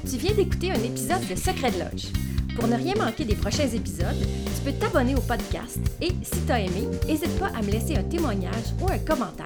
[0.10, 2.08] Tu viens d'écouter un épisode de Secret de Loge.
[2.56, 6.52] Pour ne rien manquer des prochains épisodes, tu peux t'abonner au podcast et, si tu
[6.52, 9.46] as aimé, n'hésite pas à me laisser un témoignage ou un commentaire.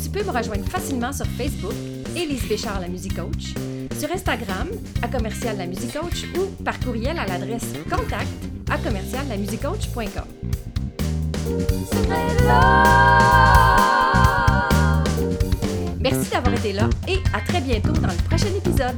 [0.00, 1.74] Tu peux me rejoindre facilement sur Facebook,
[2.14, 3.52] Élise Béchard, la musique coach,
[3.98, 4.68] sur Instagram,
[5.02, 8.28] à commercial la musique coach ou par courriel à l'adresse contact
[8.70, 9.36] à commercial la
[16.00, 18.96] Merci d'avoir été là et à très bientôt dans le prochain épisode.